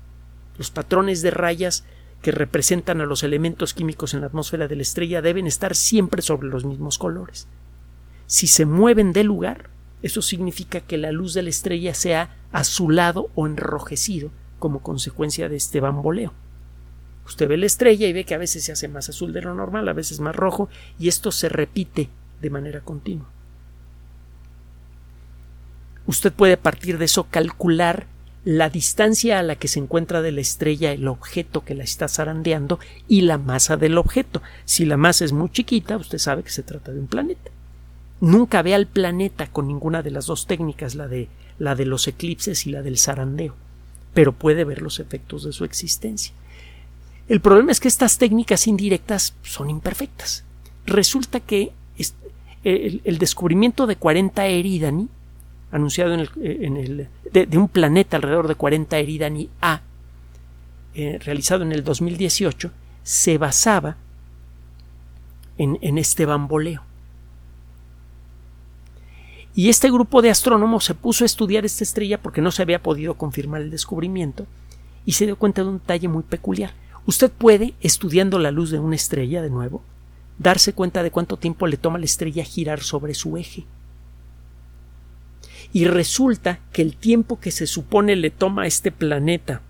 Los 0.56 0.70
patrones 0.70 1.20
de 1.20 1.30
rayas 1.30 1.84
que 2.22 2.32
representan 2.32 3.02
a 3.02 3.06
los 3.06 3.22
elementos 3.22 3.74
químicos 3.74 4.14
en 4.14 4.22
la 4.22 4.28
atmósfera 4.28 4.66
de 4.66 4.76
la 4.76 4.82
estrella 4.82 5.20
deben 5.20 5.46
estar 5.46 5.76
siempre 5.76 6.22
sobre 6.22 6.48
los 6.48 6.64
mismos 6.64 6.96
colores. 6.96 7.48
Si 8.26 8.46
se 8.46 8.64
mueven 8.64 9.12
de 9.12 9.24
lugar, 9.24 9.68
eso 10.04 10.20
significa 10.20 10.82
que 10.82 10.98
la 10.98 11.12
luz 11.12 11.32
de 11.32 11.42
la 11.42 11.48
estrella 11.48 11.94
se 11.94 12.14
ha 12.14 12.36
azulado 12.52 13.30
o 13.34 13.46
enrojecido 13.46 14.30
como 14.58 14.82
consecuencia 14.82 15.48
de 15.48 15.56
este 15.56 15.80
bamboleo. 15.80 16.34
Usted 17.24 17.48
ve 17.48 17.56
la 17.56 17.64
estrella 17.64 18.06
y 18.06 18.12
ve 18.12 18.24
que 18.24 18.34
a 18.34 18.38
veces 18.38 18.64
se 18.64 18.72
hace 18.72 18.86
más 18.86 19.08
azul 19.08 19.32
de 19.32 19.40
lo 19.40 19.54
normal, 19.54 19.88
a 19.88 19.94
veces 19.94 20.20
más 20.20 20.36
rojo, 20.36 20.68
y 20.98 21.08
esto 21.08 21.32
se 21.32 21.48
repite 21.48 22.10
de 22.42 22.50
manera 22.50 22.82
continua. 22.82 23.30
Usted 26.06 26.34
puede 26.34 26.52
a 26.52 26.60
partir 26.60 26.98
de 26.98 27.06
eso 27.06 27.24
calcular 27.30 28.06
la 28.44 28.68
distancia 28.68 29.38
a 29.38 29.42
la 29.42 29.56
que 29.56 29.68
se 29.68 29.78
encuentra 29.78 30.20
de 30.20 30.32
la 30.32 30.42
estrella 30.42 30.92
el 30.92 31.08
objeto 31.08 31.64
que 31.64 31.74
la 31.74 31.82
está 31.84 32.08
zarandeando 32.08 32.78
y 33.08 33.22
la 33.22 33.38
masa 33.38 33.78
del 33.78 33.96
objeto. 33.96 34.42
Si 34.66 34.84
la 34.84 34.98
masa 34.98 35.24
es 35.24 35.32
muy 35.32 35.48
chiquita, 35.48 35.96
usted 35.96 36.18
sabe 36.18 36.42
que 36.42 36.50
se 36.50 36.62
trata 36.62 36.92
de 36.92 37.00
un 37.00 37.06
planeta. 37.06 37.50
Nunca 38.24 38.62
ve 38.62 38.74
al 38.74 38.86
planeta 38.86 39.48
con 39.48 39.68
ninguna 39.68 40.00
de 40.02 40.10
las 40.10 40.24
dos 40.24 40.46
técnicas, 40.46 40.94
la 40.94 41.08
de, 41.08 41.28
la 41.58 41.74
de 41.74 41.84
los 41.84 42.08
eclipses 42.08 42.66
y 42.66 42.70
la 42.70 42.80
del 42.80 42.96
zarandeo, 42.96 43.54
pero 44.14 44.32
puede 44.32 44.64
ver 44.64 44.80
los 44.80 44.98
efectos 44.98 45.44
de 45.44 45.52
su 45.52 45.66
existencia. 45.66 46.32
El 47.28 47.42
problema 47.42 47.70
es 47.70 47.80
que 47.80 47.88
estas 47.88 48.16
técnicas 48.16 48.66
indirectas 48.66 49.34
son 49.42 49.68
imperfectas. 49.68 50.42
Resulta 50.86 51.40
que 51.40 51.72
el, 52.64 53.18
descubrimiento 53.18 53.86
de 53.86 53.96
40 53.96 54.46
Eridani, 54.46 55.10
anunciado 55.70 56.14
en 56.14 56.76
el, 56.78 57.08
de, 57.30 57.58
un 57.58 57.68
planeta 57.68 58.16
alrededor 58.16 58.48
de 58.48 58.54
40 58.54 58.96
Eridani 58.96 59.50
A, 59.60 59.82
eh, 60.94 61.18
realizado 61.22 61.62
en 61.62 61.72
el 61.72 61.84
2018, 61.84 62.70
se 63.02 63.36
basaba 63.36 63.98
en, 65.58 65.78
en 65.82 65.98
este 65.98 66.24
bamboleo. 66.24 66.84
Y 69.54 69.68
este 69.68 69.90
grupo 69.90 70.20
de 70.20 70.30
astrónomos 70.30 70.84
se 70.84 70.94
puso 70.94 71.24
a 71.24 71.26
estudiar 71.26 71.64
esta 71.64 71.84
estrella 71.84 72.20
porque 72.20 72.40
no 72.40 72.50
se 72.50 72.62
había 72.62 72.82
podido 72.82 73.14
confirmar 73.14 73.62
el 73.62 73.70
descubrimiento 73.70 74.46
y 75.06 75.12
se 75.12 75.26
dio 75.26 75.36
cuenta 75.36 75.62
de 75.62 75.68
un 75.68 75.78
detalle 75.78 76.08
muy 76.08 76.24
peculiar. 76.24 76.72
Usted 77.06 77.30
puede, 77.30 77.74
estudiando 77.80 78.38
la 78.38 78.50
luz 78.50 78.70
de 78.70 78.80
una 78.80 78.96
estrella 78.96 79.42
de 79.42 79.50
nuevo, 79.50 79.82
darse 80.38 80.72
cuenta 80.72 81.02
de 81.02 81.10
cuánto 81.10 81.36
tiempo 81.36 81.66
le 81.66 81.76
toma 81.76 81.96
a 81.96 82.00
la 82.00 82.06
estrella 82.06 82.42
girar 82.42 82.80
sobre 82.80 83.14
su 83.14 83.36
eje. 83.36 83.64
Y 85.72 85.84
resulta 85.86 86.60
que 86.72 86.82
el 86.82 86.96
tiempo 86.96 87.38
que 87.38 87.50
se 87.50 87.66
supone 87.66 88.16
le 88.16 88.30
toma 88.30 88.62
a 88.62 88.66
este 88.66 88.90
planeta, 88.90 89.60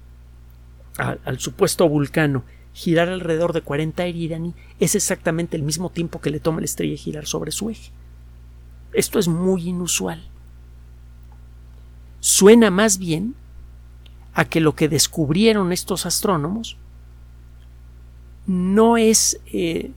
al, 0.97 1.39
supuesto 1.41 1.89
vulcano, 1.89 2.45
girar 2.73 3.09
alrededor 3.09 3.53
de 3.53 3.63
40 3.63 4.07
Eridani 4.07 4.55
es 4.81 4.95
exactamente 4.95 5.57
el 5.57 5.63
mismo 5.63 5.91
tiempo 5.91 6.21
que 6.21 6.31
le 6.31 6.41
toma 6.41 6.61
la 6.61 6.67
estrella 6.67 6.97
girar 6.97 7.27
sobre 7.27 7.53
su 7.53 7.71
eje. 7.71 7.91
Esto 8.95 9.19
es 9.19 9.29
muy 9.29 9.69
inusual. 9.69 10.23
Suena 12.21 12.71
más 12.71 12.99
bien 12.99 13.35
a 14.33 14.45
que 14.45 14.61
lo 14.61 14.75
que 14.75 14.89
descubrieron 14.89 15.73
estos 15.73 16.07
astrónomos 16.07 16.77
no 18.47 18.97
es 18.97 19.41
eh, 19.53 19.93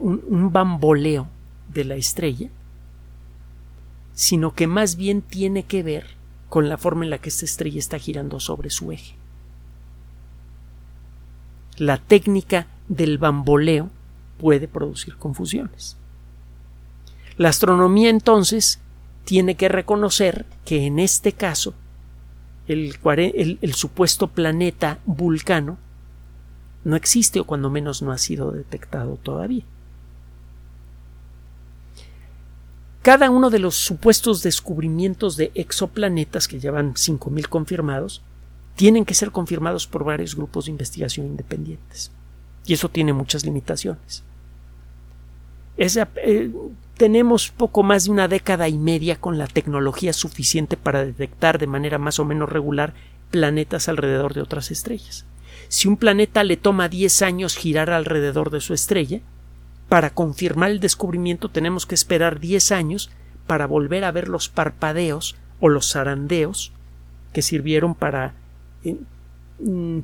un 0.00 0.50
bamboleo 0.52 1.28
de 1.72 1.84
la 1.84 1.96
estrella, 1.96 2.50
sino 4.14 4.54
que 4.54 4.66
más 4.66 4.96
bien 4.96 5.22
tiene 5.22 5.64
que 5.64 5.82
ver 5.82 6.06
con 6.48 6.68
la 6.68 6.78
forma 6.78 7.04
en 7.04 7.10
la 7.10 7.18
que 7.18 7.30
esta 7.30 7.44
estrella 7.44 7.78
está 7.78 7.98
girando 7.98 8.38
sobre 8.38 8.70
su 8.70 8.92
eje. 8.92 9.16
La 11.76 11.98
técnica 11.98 12.68
del 12.88 13.18
bamboleo 13.18 13.90
puede 14.38 14.68
producir 14.68 15.16
confusiones. 15.16 15.96
La 17.36 17.48
astronomía 17.48 18.10
entonces 18.10 18.80
tiene 19.24 19.56
que 19.56 19.68
reconocer 19.68 20.46
que 20.64 20.86
en 20.86 20.98
este 20.98 21.32
caso 21.32 21.74
el, 22.68 23.74
supuesto 23.74 24.28
planeta 24.28 24.98
Vulcano 25.04 25.78
no 26.84 26.96
existe 26.96 27.40
o 27.40 27.44
cuando 27.44 27.70
menos 27.70 28.02
no 28.02 28.12
ha 28.12 28.18
sido 28.18 28.52
detectado 28.52 29.16
todavía. 29.16 29.64
Cada 33.02 33.30
uno 33.30 33.50
de 33.50 33.58
los 33.58 33.74
supuestos 33.74 34.42
descubrimientos 34.42 35.36
de 35.36 35.50
exoplanetas, 35.54 36.48
que 36.48 36.58
llevan 36.58 36.94
5.000 36.94 37.48
confirmados, 37.48 38.22
tienen 38.76 39.04
que 39.04 39.12
ser 39.12 39.30
confirmados 39.30 39.86
por 39.86 40.04
varios 40.04 40.34
grupos 40.34 40.64
de 40.64 40.70
investigación 40.70 41.26
independientes. 41.26 42.10
Y 42.64 42.72
eso 42.72 42.88
tiene 42.88 43.12
muchas 43.12 43.44
limitaciones. 43.44 44.22
Eh, 45.76 46.50
tenemos 46.96 47.50
poco 47.50 47.82
más 47.82 48.04
de 48.04 48.10
una 48.12 48.28
década 48.28 48.68
y 48.68 48.78
media 48.78 49.16
con 49.16 49.38
la 49.38 49.46
tecnología 49.46 50.12
suficiente 50.12 50.76
para 50.76 51.04
detectar 51.04 51.58
de 51.58 51.66
manera 51.66 51.98
más 51.98 52.18
o 52.18 52.24
menos 52.24 52.48
regular 52.48 52.94
planetas 53.30 53.88
alrededor 53.88 54.34
de 54.34 54.42
otras 54.42 54.70
estrellas. 54.70 55.26
Si 55.68 55.88
un 55.88 55.96
planeta 55.96 56.44
le 56.44 56.56
toma 56.56 56.88
10 56.88 57.22
años 57.22 57.56
girar 57.56 57.90
alrededor 57.90 58.50
de 58.50 58.60
su 58.60 58.74
estrella, 58.74 59.20
para 59.88 60.10
confirmar 60.10 60.70
el 60.70 60.80
descubrimiento 60.80 61.48
tenemos 61.48 61.86
que 61.86 61.94
esperar 61.94 62.38
10 62.38 62.72
años 62.72 63.10
para 63.46 63.66
volver 63.66 64.04
a 64.04 64.12
ver 64.12 64.28
los 64.28 64.48
parpadeos 64.48 65.36
o 65.60 65.68
los 65.68 65.92
zarandeos 65.92 66.72
que 67.32 67.42
sirvieron 67.42 67.94
para 67.94 68.34
eh, 68.84 68.96
mm, 69.58 69.98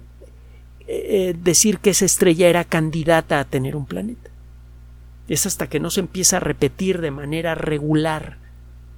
eh, 0.88 1.36
decir 1.40 1.78
que 1.78 1.90
esa 1.90 2.04
estrella 2.04 2.48
era 2.48 2.64
candidata 2.64 3.38
a 3.38 3.44
tener 3.44 3.76
un 3.76 3.86
planeta. 3.86 4.29
Es 5.30 5.46
hasta 5.46 5.68
que 5.68 5.78
no 5.78 5.90
se 5.90 6.00
empieza 6.00 6.38
a 6.38 6.40
repetir 6.40 7.00
de 7.00 7.12
manera 7.12 7.54
regular 7.54 8.38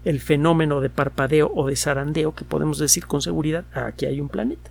el 0.07 0.19
fenómeno 0.19 0.81
de 0.81 0.89
parpadeo 0.89 1.53
o 1.55 1.67
de 1.67 1.77
zarandeo 1.77 2.35
que 2.35 2.47
podemos 2.47 2.79
decir 2.79 3.07
con 3.07 3.21
seguridad 3.21 3.67
aquí 3.75 4.07
hay 4.07 4.19
un 4.19 4.31
planeta. 4.31 4.71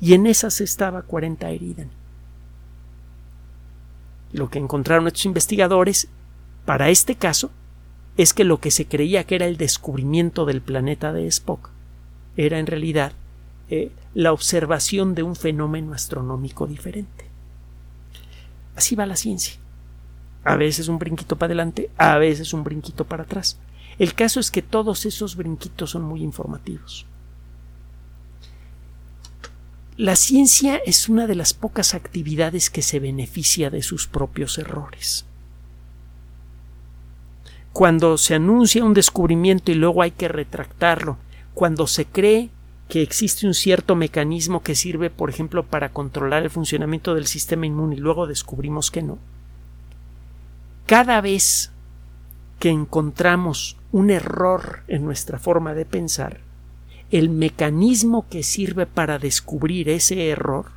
Y 0.00 0.14
en 0.14 0.26
esas 0.26 0.60
estaba 0.60 1.02
40 1.02 1.48
Eridan. 1.48 1.90
Lo 4.32 4.50
que 4.50 4.58
encontraron 4.58 5.06
estos 5.06 5.26
investigadores 5.26 6.08
para 6.64 6.90
este 6.90 7.14
caso 7.14 7.52
es 8.16 8.34
que 8.34 8.42
lo 8.42 8.58
que 8.58 8.72
se 8.72 8.86
creía 8.86 9.22
que 9.22 9.36
era 9.36 9.46
el 9.46 9.56
descubrimiento 9.56 10.44
del 10.44 10.60
planeta 10.60 11.12
de 11.12 11.28
Spock 11.28 11.70
era 12.36 12.58
en 12.58 12.66
realidad 12.66 13.12
eh, 13.70 13.92
la 14.12 14.32
observación 14.32 15.14
de 15.14 15.22
un 15.22 15.36
fenómeno 15.36 15.94
astronómico 15.94 16.66
diferente. 16.66 17.26
Así 18.74 18.96
va 18.96 19.06
la 19.06 19.14
ciencia. 19.14 19.63
A 20.44 20.56
veces 20.56 20.88
un 20.88 20.98
brinquito 20.98 21.36
para 21.36 21.48
adelante, 21.48 21.90
a 21.96 22.18
veces 22.18 22.52
un 22.52 22.64
brinquito 22.64 23.04
para 23.04 23.24
atrás. 23.24 23.58
El 23.98 24.14
caso 24.14 24.40
es 24.40 24.50
que 24.50 24.62
todos 24.62 25.06
esos 25.06 25.36
brinquitos 25.36 25.90
son 25.90 26.02
muy 26.02 26.22
informativos. 26.22 27.06
La 29.96 30.16
ciencia 30.16 30.76
es 30.76 31.08
una 31.08 31.28
de 31.28 31.36
las 31.36 31.54
pocas 31.54 31.94
actividades 31.94 32.68
que 32.68 32.82
se 32.82 32.98
beneficia 32.98 33.70
de 33.70 33.80
sus 33.80 34.08
propios 34.08 34.58
errores. 34.58 35.24
Cuando 37.72 38.18
se 38.18 38.34
anuncia 38.34 38.84
un 38.84 38.94
descubrimiento 38.94 39.70
y 39.70 39.74
luego 39.74 40.02
hay 40.02 40.10
que 40.10 40.28
retractarlo, 40.28 41.16
cuando 41.54 41.86
se 41.86 42.06
cree 42.06 42.50
que 42.88 43.02
existe 43.02 43.46
un 43.46 43.54
cierto 43.54 43.94
mecanismo 43.94 44.62
que 44.62 44.74
sirve, 44.74 45.10
por 45.10 45.30
ejemplo, 45.30 45.64
para 45.64 45.90
controlar 45.90 46.42
el 46.42 46.50
funcionamiento 46.50 47.14
del 47.14 47.26
sistema 47.26 47.66
inmune 47.66 47.94
y 47.94 47.98
luego 47.98 48.26
descubrimos 48.26 48.90
que 48.90 49.02
no, 49.02 49.18
cada 50.86 51.20
vez 51.20 51.70
que 52.58 52.70
encontramos 52.70 53.76
un 53.92 54.10
error 54.10 54.82
en 54.88 55.04
nuestra 55.04 55.38
forma 55.38 55.74
de 55.74 55.86
pensar, 55.86 56.40
el 57.10 57.30
mecanismo 57.30 58.26
que 58.28 58.42
sirve 58.42 58.86
para 58.86 59.18
descubrir 59.18 59.88
ese 59.88 60.28
error 60.28 60.72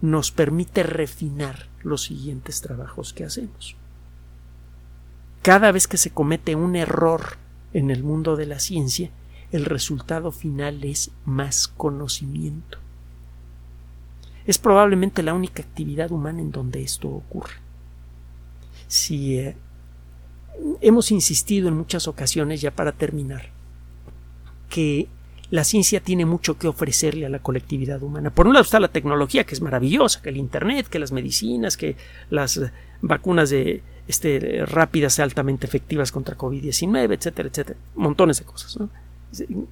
nos 0.00 0.30
permite 0.30 0.82
refinar 0.82 1.68
los 1.82 2.02
siguientes 2.02 2.60
trabajos 2.60 3.12
que 3.12 3.24
hacemos. 3.24 3.76
Cada 5.42 5.72
vez 5.72 5.88
que 5.88 5.96
se 5.96 6.10
comete 6.10 6.54
un 6.54 6.76
error 6.76 7.36
en 7.72 7.90
el 7.90 8.02
mundo 8.02 8.36
de 8.36 8.46
la 8.46 8.60
ciencia, 8.60 9.10
el 9.50 9.64
resultado 9.64 10.32
final 10.32 10.84
es 10.84 11.10
más 11.24 11.68
conocimiento. 11.68 12.78
Es 14.46 14.58
probablemente 14.58 15.22
la 15.22 15.34
única 15.34 15.62
actividad 15.62 16.10
humana 16.10 16.40
en 16.40 16.50
donde 16.50 16.82
esto 16.82 17.08
ocurre. 17.08 17.61
Si 18.92 19.38
eh, 19.38 19.56
hemos 20.82 21.10
insistido 21.12 21.68
en 21.68 21.74
muchas 21.74 22.06
ocasiones, 22.08 22.60
ya 22.60 22.72
para 22.72 22.92
terminar, 22.92 23.48
que 24.68 25.08
la 25.48 25.64
ciencia 25.64 26.00
tiene 26.00 26.26
mucho 26.26 26.58
que 26.58 26.68
ofrecerle 26.68 27.24
a 27.24 27.30
la 27.30 27.38
colectividad 27.38 28.02
humana. 28.02 28.28
Por 28.28 28.46
un 28.46 28.52
lado 28.52 28.64
está 28.64 28.78
la 28.80 28.88
tecnología, 28.88 29.44
que 29.44 29.54
es 29.54 29.62
maravillosa, 29.62 30.20
que 30.20 30.28
el 30.28 30.36
Internet, 30.36 30.88
que 30.88 30.98
las 30.98 31.10
medicinas, 31.10 31.78
que 31.78 31.96
las 32.28 32.60
vacunas 33.00 33.48
de, 33.48 33.82
este, 34.06 34.66
rápidas, 34.66 35.18
altamente 35.20 35.66
efectivas 35.66 36.12
contra 36.12 36.36
COVID-19, 36.36 37.14
etcétera, 37.14 37.48
etcétera. 37.48 37.78
Montones 37.94 38.40
de 38.40 38.44
cosas. 38.44 38.76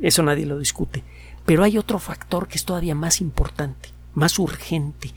Eso 0.01 0.23
nadie 0.23 0.47
lo 0.47 0.59
discute. 0.59 1.05
Pero 1.45 1.63
hay 1.63 1.77
otro 1.77 1.99
factor 1.99 2.49
que 2.49 2.57
es 2.57 2.65
todavía 2.65 2.95
más 2.95 3.21
importante, 3.21 3.91
más 4.15 4.39
urgente 4.39 5.13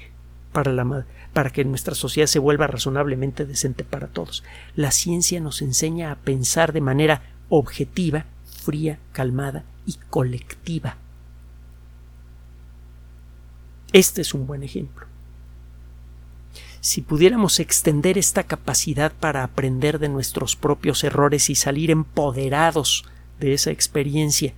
para, 0.51 0.73
la, 0.73 1.05
para 1.33 1.49
que 1.49 1.65
nuestra 1.65 1.95
sociedad 1.95 2.27
se 2.27 2.39
vuelva 2.39 2.67
razonablemente 2.67 3.45
decente 3.45 3.83
para 3.83 4.07
todos. 4.07 4.43
La 4.75 4.91
ciencia 4.91 5.39
nos 5.39 5.61
enseña 5.61 6.11
a 6.11 6.15
pensar 6.15 6.73
de 6.73 6.81
manera 6.81 7.23
objetiva, 7.49 8.25
fría, 8.45 8.99
calmada 9.11 9.65
y 9.85 9.97
colectiva. 10.09 10.97
Este 13.91 14.21
es 14.21 14.33
un 14.33 14.47
buen 14.47 14.63
ejemplo. 14.63 15.07
Si 16.81 17.01
pudiéramos 17.01 17.59
extender 17.59 18.17
esta 18.17 18.43
capacidad 18.43 19.11
para 19.13 19.43
aprender 19.43 19.99
de 19.99 20.09
nuestros 20.09 20.55
propios 20.55 21.03
errores 21.03 21.49
y 21.49 21.55
salir 21.55 21.91
empoderados 21.91 23.05
de 23.39 23.53
esa 23.53 23.71
experiencia 23.71 24.53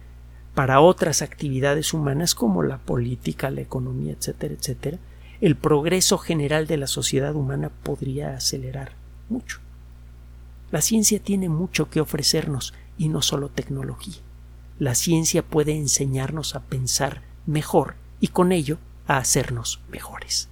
para 0.56 0.80
otras 0.80 1.22
actividades 1.22 1.94
humanas 1.94 2.34
como 2.34 2.64
la 2.64 2.80
política, 2.80 3.52
la 3.52 3.62
economía, 3.62 4.14
etcétera, 4.14 4.56
etcétera, 4.56 4.98
el 5.42 5.56
progreso 5.56 6.18
general 6.18 6.68
de 6.68 6.78
la 6.78 6.88
sociedad 6.88 7.36
humana 7.36 7.70
podría 7.84 8.36
acelerar 8.36 8.94
mucho. 9.30 9.60
La 10.72 10.82
ciencia 10.82 11.20
tiene 11.20 11.50
mucho 11.50 11.90
que 11.90 12.02
ofrecernos 12.02 12.74
y 12.98 13.10
no 13.10 13.22
solo 13.22 13.50
tecnología 13.50 14.26
la 14.80 14.96
ciencia 14.96 15.42
puede 15.42 15.74
enseñarnos 15.74 16.56
a 16.56 16.62
pensar 16.62 17.22
mejor 17.46 17.96
y 18.20 18.30
con 18.30 18.52
ello 18.52 18.78
a 19.08 19.18
hacernos 19.18 19.80
mejores. 19.90 20.50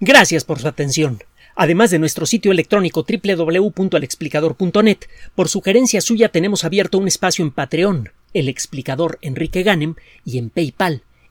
Gracias 0.00 0.44
por 0.44 0.58
su 0.58 0.68
atención. 0.68 1.22
Además 1.54 1.90
de 1.90 1.98
nuestro 1.98 2.24
sitio 2.26 2.50
electrónico 2.50 3.04
www.alexplicador.net, 3.06 4.98
por 5.34 5.48
sugerencia 5.48 6.00
suya 6.00 6.30
tenemos 6.30 6.64
abierto 6.64 6.98
un 6.98 7.08
espacio 7.08 7.44
en 7.44 7.50
Patreon, 7.50 8.10
el 8.32 8.48
explicador 8.48 9.18
Enrique 9.20 9.62
Ganem, 9.62 9.94
y 10.24 10.38
en 10.38 10.48
PayPal, 10.50 11.02